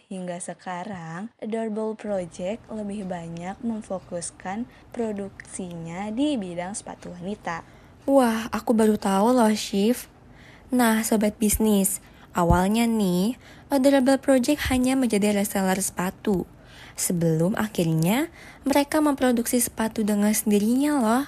[0.09, 7.61] hingga sekarang, Adorable Project lebih banyak memfokuskan produksinya di bidang sepatu wanita.
[8.09, 10.09] Wah, aku baru tahu loh, Shift.
[10.73, 12.01] Nah, sobat bisnis,
[12.33, 13.37] awalnya nih,
[13.69, 16.49] Adorable Project hanya menjadi reseller sepatu.
[16.97, 18.33] Sebelum akhirnya
[18.65, 21.25] mereka memproduksi sepatu dengan sendirinya loh.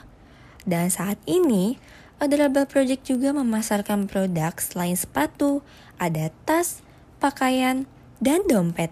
[0.66, 1.78] Dan saat ini,
[2.18, 5.62] Adorable Project juga memasarkan produk selain sepatu,
[6.02, 6.82] ada tas,
[7.22, 7.86] pakaian,
[8.18, 8.90] dan dompet.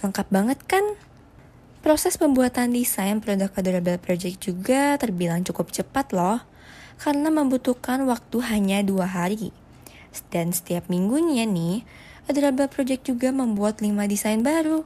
[0.00, 0.96] Lengkap banget kan?
[1.84, 6.42] Proses pembuatan desain produk Adorable Project juga terbilang cukup cepat loh,
[6.98, 9.54] karena membutuhkan waktu hanya dua hari.
[10.32, 11.86] Dan setiap minggunya nih,
[12.28, 14.84] Adorable Project juga membuat 5 desain baru.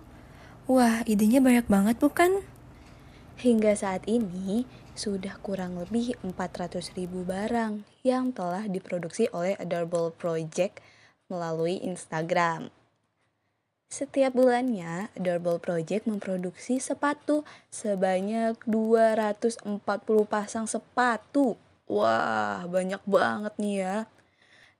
[0.71, 2.45] Wah, idenya banyak banget bukan?
[3.43, 4.63] Hingga saat ini,
[4.93, 10.85] sudah kurang lebih 400 ribu barang yang telah diproduksi oleh Adorable Project
[11.33, 12.69] melalui Instagram.
[13.93, 19.85] Setiap bulannya, Adorable Project memproduksi sepatu sebanyak 240
[20.25, 21.61] pasang sepatu.
[21.85, 23.97] Wah, banyak banget nih ya.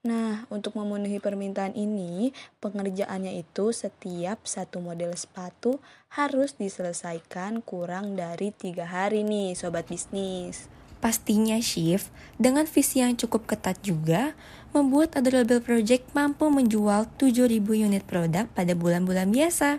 [0.03, 5.79] Nah, untuk memenuhi permintaan ini, pengerjaannya itu setiap satu model sepatu
[6.11, 10.67] harus diselesaikan kurang dari tiga hari nih, sobat bisnis.
[10.99, 14.35] Pastinya Shift, dengan visi yang cukup ketat juga,
[14.75, 19.79] membuat Adorable Project mampu menjual 7.000 unit produk pada bulan-bulan biasa.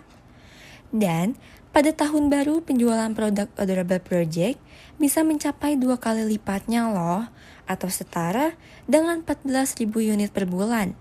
[0.88, 1.36] Dan
[1.74, 4.56] pada tahun baru penjualan produk Adorable Project
[4.96, 7.28] bisa mencapai dua kali lipatnya loh,
[7.64, 8.56] atau setara
[8.88, 10.96] dengan 14.000 unit per bulan.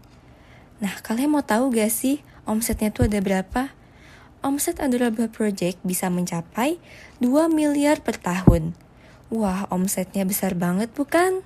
[0.84, 3.72] Nah, kalian mau tahu gak sih omsetnya tuh ada berapa?
[4.44, 6.76] Omset Adorable Project bisa mencapai
[7.24, 8.76] 2 miliar per tahun.
[9.32, 11.40] Wah, omsetnya besar banget bukan?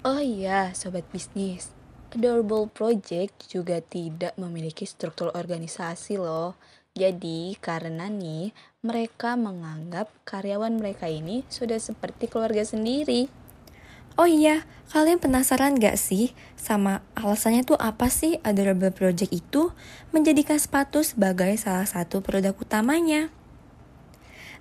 [0.00, 1.68] Oh iya, sobat bisnis.
[2.08, 6.56] Adorable Project juga tidak memiliki struktur organisasi loh.
[6.96, 13.28] Jadi karena nih mereka menganggap karyawan mereka ini sudah seperti keluarga sendiri.
[14.18, 19.70] Oh iya, kalian penasaran gak sih sama alasannya tuh apa sih Adorable Project itu
[20.10, 23.30] menjadikan sepatu sebagai salah satu produk utamanya?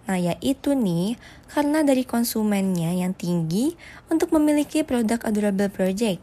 [0.05, 1.17] Nah yaitu nih,
[1.49, 3.73] karena dari konsumennya yang tinggi
[4.13, 6.21] untuk memiliki produk Adorable Project.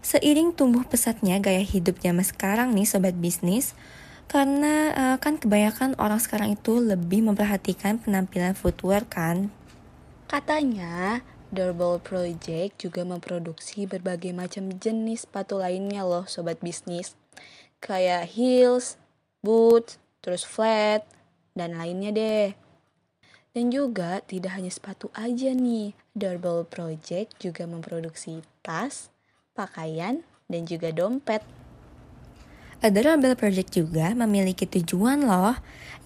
[0.00, 3.76] Seiring tumbuh pesatnya gaya hidup zaman sekarang nih sobat bisnis,
[4.24, 9.52] karena eh, kan kebanyakan orang sekarang itu lebih memperhatikan penampilan footwear kan.
[10.32, 11.20] Katanya,
[11.54, 17.14] Durable Project juga memproduksi berbagai macam jenis sepatu lainnya loh sobat bisnis.
[17.78, 18.98] Kayak heels,
[19.38, 21.06] boots, terus flat,
[21.54, 22.50] dan lainnya deh.
[23.54, 29.14] Dan juga tidak hanya sepatu aja nih, Durable Project juga memproduksi tas,
[29.54, 31.46] pakaian, dan juga dompet.
[32.82, 35.54] Adorable Project juga memiliki tujuan loh,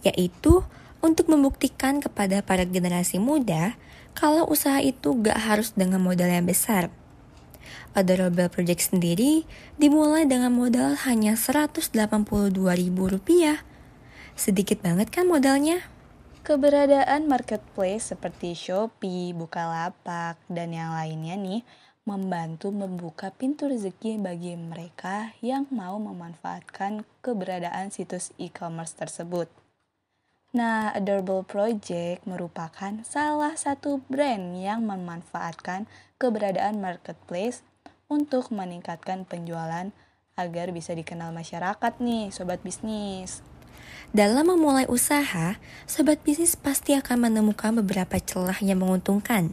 [0.05, 0.61] yaitu
[1.01, 3.81] untuk membuktikan kepada para generasi muda
[4.19, 6.91] kalau usaha itu gak harus dengan modal yang besar.
[7.95, 9.47] Adorable Project sendiri
[9.79, 12.99] dimulai dengan modal hanya Rp182.000.
[14.35, 15.87] Sedikit banget kan modalnya?
[16.43, 21.63] Keberadaan marketplace seperti Shopee, Bukalapak, dan yang lainnya nih
[22.03, 29.58] membantu membuka pintu rezeki bagi mereka yang mau memanfaatkan keberadaan situs e-commerce tersebut.
[30.49, 35.85] Nah, Adorable Project merupakan salah satu brand yang memanfaatkan
[36.17, 37.61] keberadaan marketplace
[38.09, 39.93] untuk meningkatkan penjualan
[40.41, 43.45] agar bisa dikenal masyarakat nih, sobat bisnis.
[44.17, 49.53] Dalam memulai usaha, sobat bisnis pasti akan menemukan beberapa celah yang menguntungkan.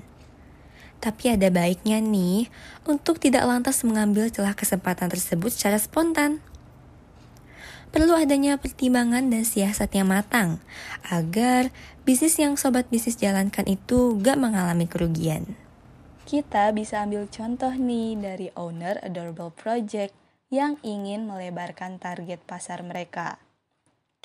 [1.04, 2.48] Tapi ada baiknya nih
[2.88, 6.40] untuk tidak lantas mengambil celah kesempatan tersebut secara spontan.
[7.94, 10.62] Perlu adanya pertimbangan dan siasat yang matang
[11.10, 11.74] agar
[12.06, 15.58] bisnis yang sobat bisnis jalankan itu gak mengalami kerugian.
[16.26, 20.18] Kita bisa ambil contoh nih dari owner Adorable Project
[20.50, 23.38] yang ingin melebarkan target pasar mereka.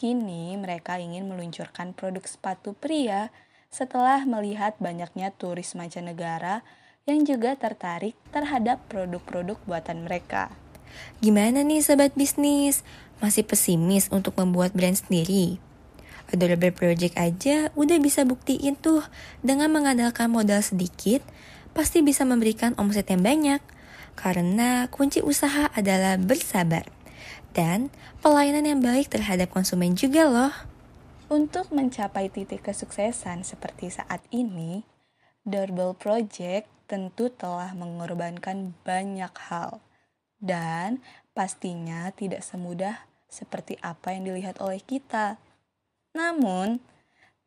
[0.01, 3.29] Kini mereka ingin meluncurkan produk sepatu pria
[3.69, 6.65] setelah melihat banyaknya turis mancanegara
[7.05, 10.49] yang juga tertarik terhadap produk-produk buatan mereka.
[11.23, 12.83] Gimana nih sobat bisnis?
[13.21, 15.61] Masih pesimis untuk membuat brand sendiri?
[16.33, 19.05] Adorable Project aja udah bisa buktiin tuh
[19.45, 21.21] dengan mengandalkan modal sedikit
[21.77, 23.62] pasti bisa memberikan omset yang banyak
[24.16, 26.87] karena kunci usaha adalah bersabar
[27.53, 27.91] dan
[28.23, 30.55] pelayanan yang baik terhadap konsumen juga loh.
[31.31, 34.83] Untuk mencapai titik kesuksesan seperti saat ini,
[35.47, 39.79] Doorbell Project tentu telah mengorbankan banyak hal.
[40.41, 40.99] Dan
[41.37, 45.39] pastinya tidak semudah seperti apa yang dilihat oleh kita.
[46.12, 46.83] Namun,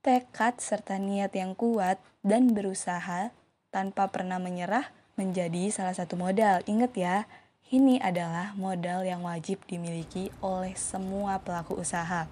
[0.01, 3.36] tekad serta niat yang kuat dan berusaha
[3.69, 6.63] tanpa pernah menyerah menjadi salah satu modal.
[6.65, 7.17] Ingat ya,
[7.69, 12.25] ini adalah modal yang wajib dimiliki oleh semua pelaku usaha.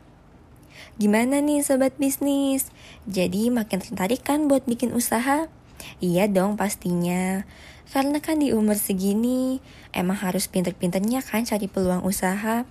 [0.95, 2.71] Gimana nih sobat bisnis?
[3.03, 5.51] Jadi makin tertarik kan buat bikin usaha?
[5.99, 7.43] Iya dong pastinya.
[7.91, 9.59] Karena kan di umur segini
[9.91, 12.63] emang harus pinter-pinternya kan cari peluang usaha.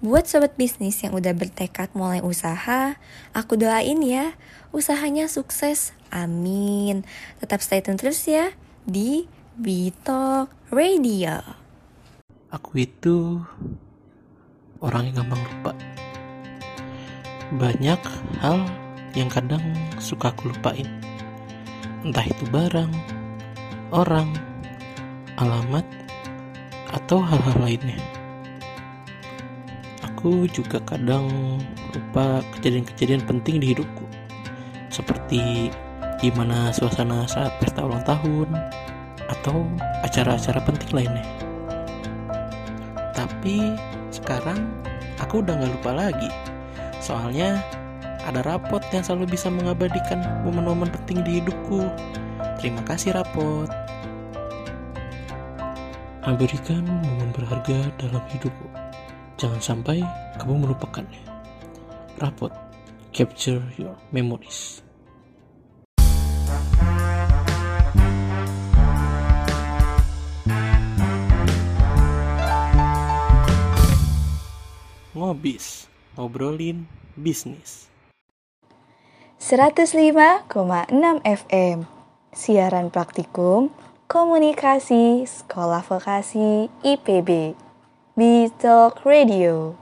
[0.00, 2.96] Buat sobat bisnis yang udah bertekad mulai usaha,
[3.36, 4.32] aku doain ya,
[4.72, 5.92] usahanya sukses.
[6.08, 7.04] Amin.
[7.36, 8.56] Tetap stay tune terus ya
[8.88, 9.28] di
[9.60, 11.44] Bitok Radio.
[12.48, 13.44] Aku itu
[14.80, 15.76] orang yang gampang lupa.
[17.60, 18.00] Banyak
[18.40, 18.64] hal
[19.12, 19.60] yang kadang
[20.00, 20.88] suka aku lupain.
[22.08, 22.88] Entah itu barang,
[23.92, 24.32] orang,
[25.36, 25.84] alamat,
[26.88, 28.19] atau hal-hal lainnya.
[30.20, 31.32] Aku juga kadang
[31.96, 34.04] lupa kejadian-kejadian penting di hidupku.
[34.92, 35.72] Seperti
[36.20, 38.52] gimana suasana saat pesta ulang tahun
[39.32, 39.64] atau
[40.04, 41.24] acara-acara penting lainnya.
[43.16, 43.72] Tapi
[44.12, 44.68] sekarang
[45.24, 46.28] aku udah gak lupa lagi.
[47.00, 47.64] Soalnya
[48.28, 51.88] ada rapot yang selalu bisa mengabadikan momen-momen penting di hidupku.
[52.60, 53.72] Terima kasih rapot.
[56.28, 58.89] Abadikan momen berharga dalam hidupku.
[59.40, 60.04] Jangan sampai
[60.36, 61.24] kamu melupakannya.
[62.20, 62.52] Rapot,
[63.08, 64.84] capture your memories.
[75.16, 75.88] Ngobis,
[76.20, 76.84] ngobrolin
[77.16, 77.88] bisnis.
[79.40, 80.52] 105,6
[81.24, 81.88] FM
[82.36, 83.72] Siaran Praktikum
[84.04, 87.69] Komunikasi Sekolah Vokasi IPB
[88.20, 89.80] Bitalk Radio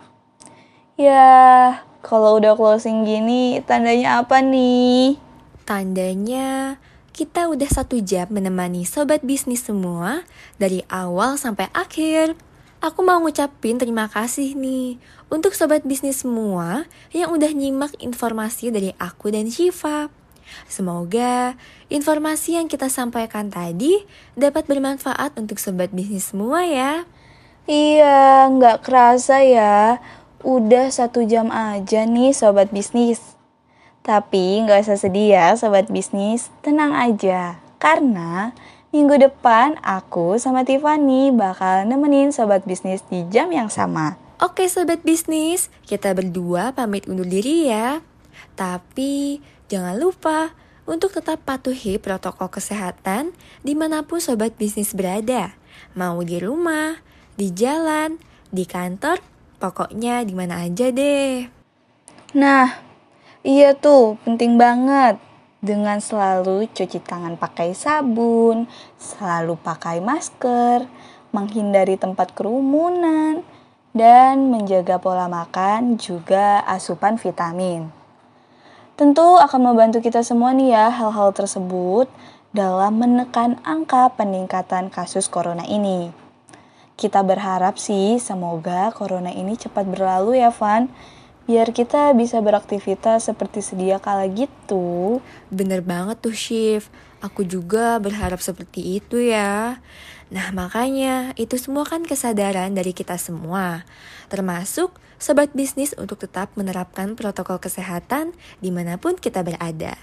[0.95, 5.19] Ya, Kalau udah closing gini, tandanya apa nih?
[5.67, 6.79] Tandanya
[7.11, 10.23] kita udah satu jam menemani sobat bisnis semua
[10.55, 12.39] dari awal sampai akhir.
[12.79, 15.03] Aku mau ngucapin terima kasih nih
[15.35, 20.15] untuk sobat bisnis semua yang udah nyimak informasi dari aku dan Shiva.
[20.71, 21.59] Semoga
[21.91, 24.07] informasi yang kita sampaikan tadi
[24.39, 27.03] dapat bermanfaat untuk sobat bisnis semua ya.
[27.69, 30.01] Iya, nggak kerasa ya.
[30.41, 33.37] Udah satu jam aja nih sobat bisnis.
[34.01, 37.61] Tapi nggak usah sedih ya sobat bisnis, tenang aja.
[37.77, 38.57] Karena
[38.89, 44.17] minggu depan aku sama Tiffany bakal nemenin sobat bisnis di jam yang sama.
[44.41, 48.01] Oke sobat bisnis, kita berdua pamit undur diri ya.
[48.57, 50.57] Tapi jangan lupa
[50.89, 55.53] untuk tetap patuhi protokol kesehatan di mana pun sobat bisnis berada.
[55.93, 56.97] Mau di rumah,
[57.39, 58.19] di jalan,
[58.51, 59.23] di kantor,
[59.63, 61.47] pokoknya di mana aja deh.
[62.35, 62.83] Nah,
[63.47, 65.23] iya tuh, penting banget.
[65.63, 68.67] Dengan selalu cuci tangan pakai sabun,
[68.99, 70.91] selalu pakai masker,
[71.31, 73.47] menghindari tempat kerumunan,
[73.95, 77.87] dan menjaga pola makan juga asupan vitamin.
[78.99, 82.11] Tentu akan membantu kita semua nih ya hal-hal tersebut
[82.51, 86.28] dalam menekan angka peningkatan kasus corona ini.
[86.99, 90.91] Kita berharap sih semoga corona ini cepat berlalu ya Van
[91.47, 95.23] biar kita bisa beraktivitas seperti sedia kala gitu.
[95.47, 96.91] Bener banget tuh Shift,
[97.23, 99.79] aku juga berharap seperti itu ya.
[100.35, 103.87] Nah makanya itu semua kan kesadaran dari kita semua,
[104.27, 104.93] termasuk
[105.23, 109.95] sobat bisnis untuk tetap menerapkan protokol kesehatan di mana pun kita berada.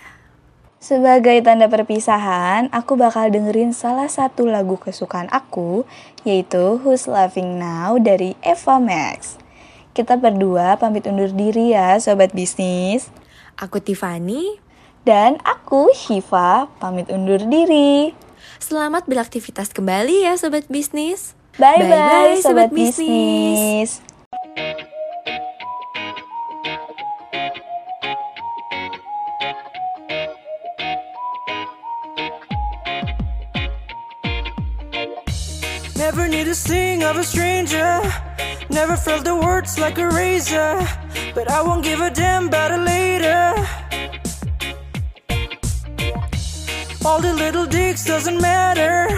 [0.77, 5.87] Sebagai tanda perpisahan, aku bakal dengerin salah satu lagu kesukaan aku,
[6.21, 9.41] yaitu Who's Laughing Now dari Eva Max.
[9.95, 13.09] Kita berdua pamit undur diri ya sobat bisnis.
[13.55, 14.61] Aku Tiffany.
[15.05, 18.11] Dan aku Shiva pamit undur diri.
[18.57, 21.37] Selamat beraktivitas kembali ya sobat bisnis.
[21.55, 24.03] Bye-bye sobat, bisnis.
[36.15, 37.99] Never need to sing of a stranger.
[38.69, 40.79] Never felt the words like a razor.
[41.33, 43.53] But I won't give a damn about it later.
[47.05, 49.09] All the little dicks doesn't matter.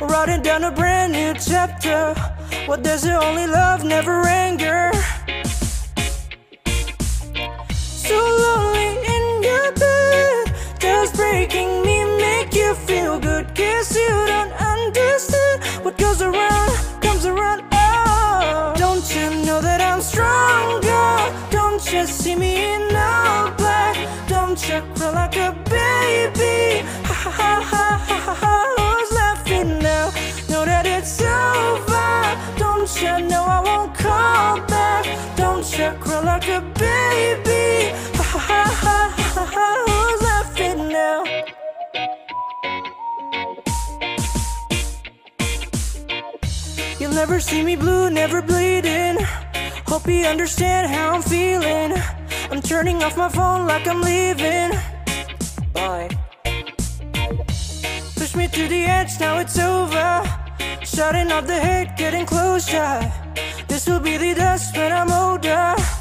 [0.00, 2.14] Writing down a brand new chapter.
[2.66, 4.92] What does it only love, never anger.
[7.74, 10.54] So lonely in your bed.
[10.78, 11.95] Just breaking me,
[12.56, 13.54] you feel good.
[13.54, 17.62] Guess you don't understand what goes around, comes around.
[17.72, 21.08] Oh, don't you know that I'm stronger?
[21.50, 23.96] Don't you see me in all black?
[24.26, 26.86] Don't you cry like a baby?
[27.08, 28.54] Ha ha ha ha ha ha.
[28.78, 30.06] Who's laughing now?
[30.48, 32.08] Know that it's over.
[32.56, 35.04] Don't you know I won't call back?
[35.36, 37.92] Don't you cry like a baby?
[38.16, 39.95] Ha ha ha ha ha ha.
[47.16, 49.16] Never see me blue, never bleeding.
[49.86, 51.94] Hope you understand how I'm feeling.
[52.50, 54.70] I'm turning off my phone like I'm leaving.
[55.72, 56.10] Bye.
[58.16, 60.22] Push me to the edge, now it's over.
[60.84, 63.10] Shutting off the hate, getting closer.
[63.66, 65.95] This will be the dust when I'm older.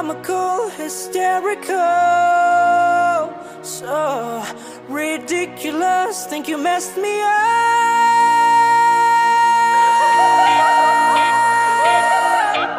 [0.00, 1.76] comical, hysterical,
[3.62, 4.42] so
[4.88, 6.24] ridiculous.
[6.24, 7.30] Think you messed me up?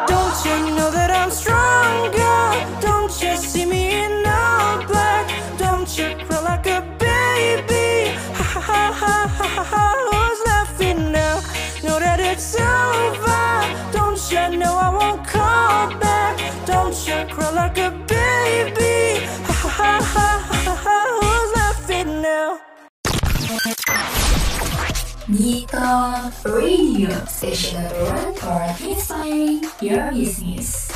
[0.08, 2.40] Don't you know that I'm stronger?
[2.80, 5.24] Don't you see me in all black?
[5.58, 8.16] Don't you cry like a baby?
[8.34, 8.82] Ha ha
[10.10, 11.36] Who's laughing now?
[11.84, 13.44] Know that it's over.
[13.92, 16.31] Don't you know I won't call back?
[17.04, 19.26] Cry like a baby.
[19.26, 20.98] Ha ha ha ha ha.
[21.18, 22.60] Who's laughing now?
[25.28, 30.91] Nikon Radio, station number one for inspiring your business.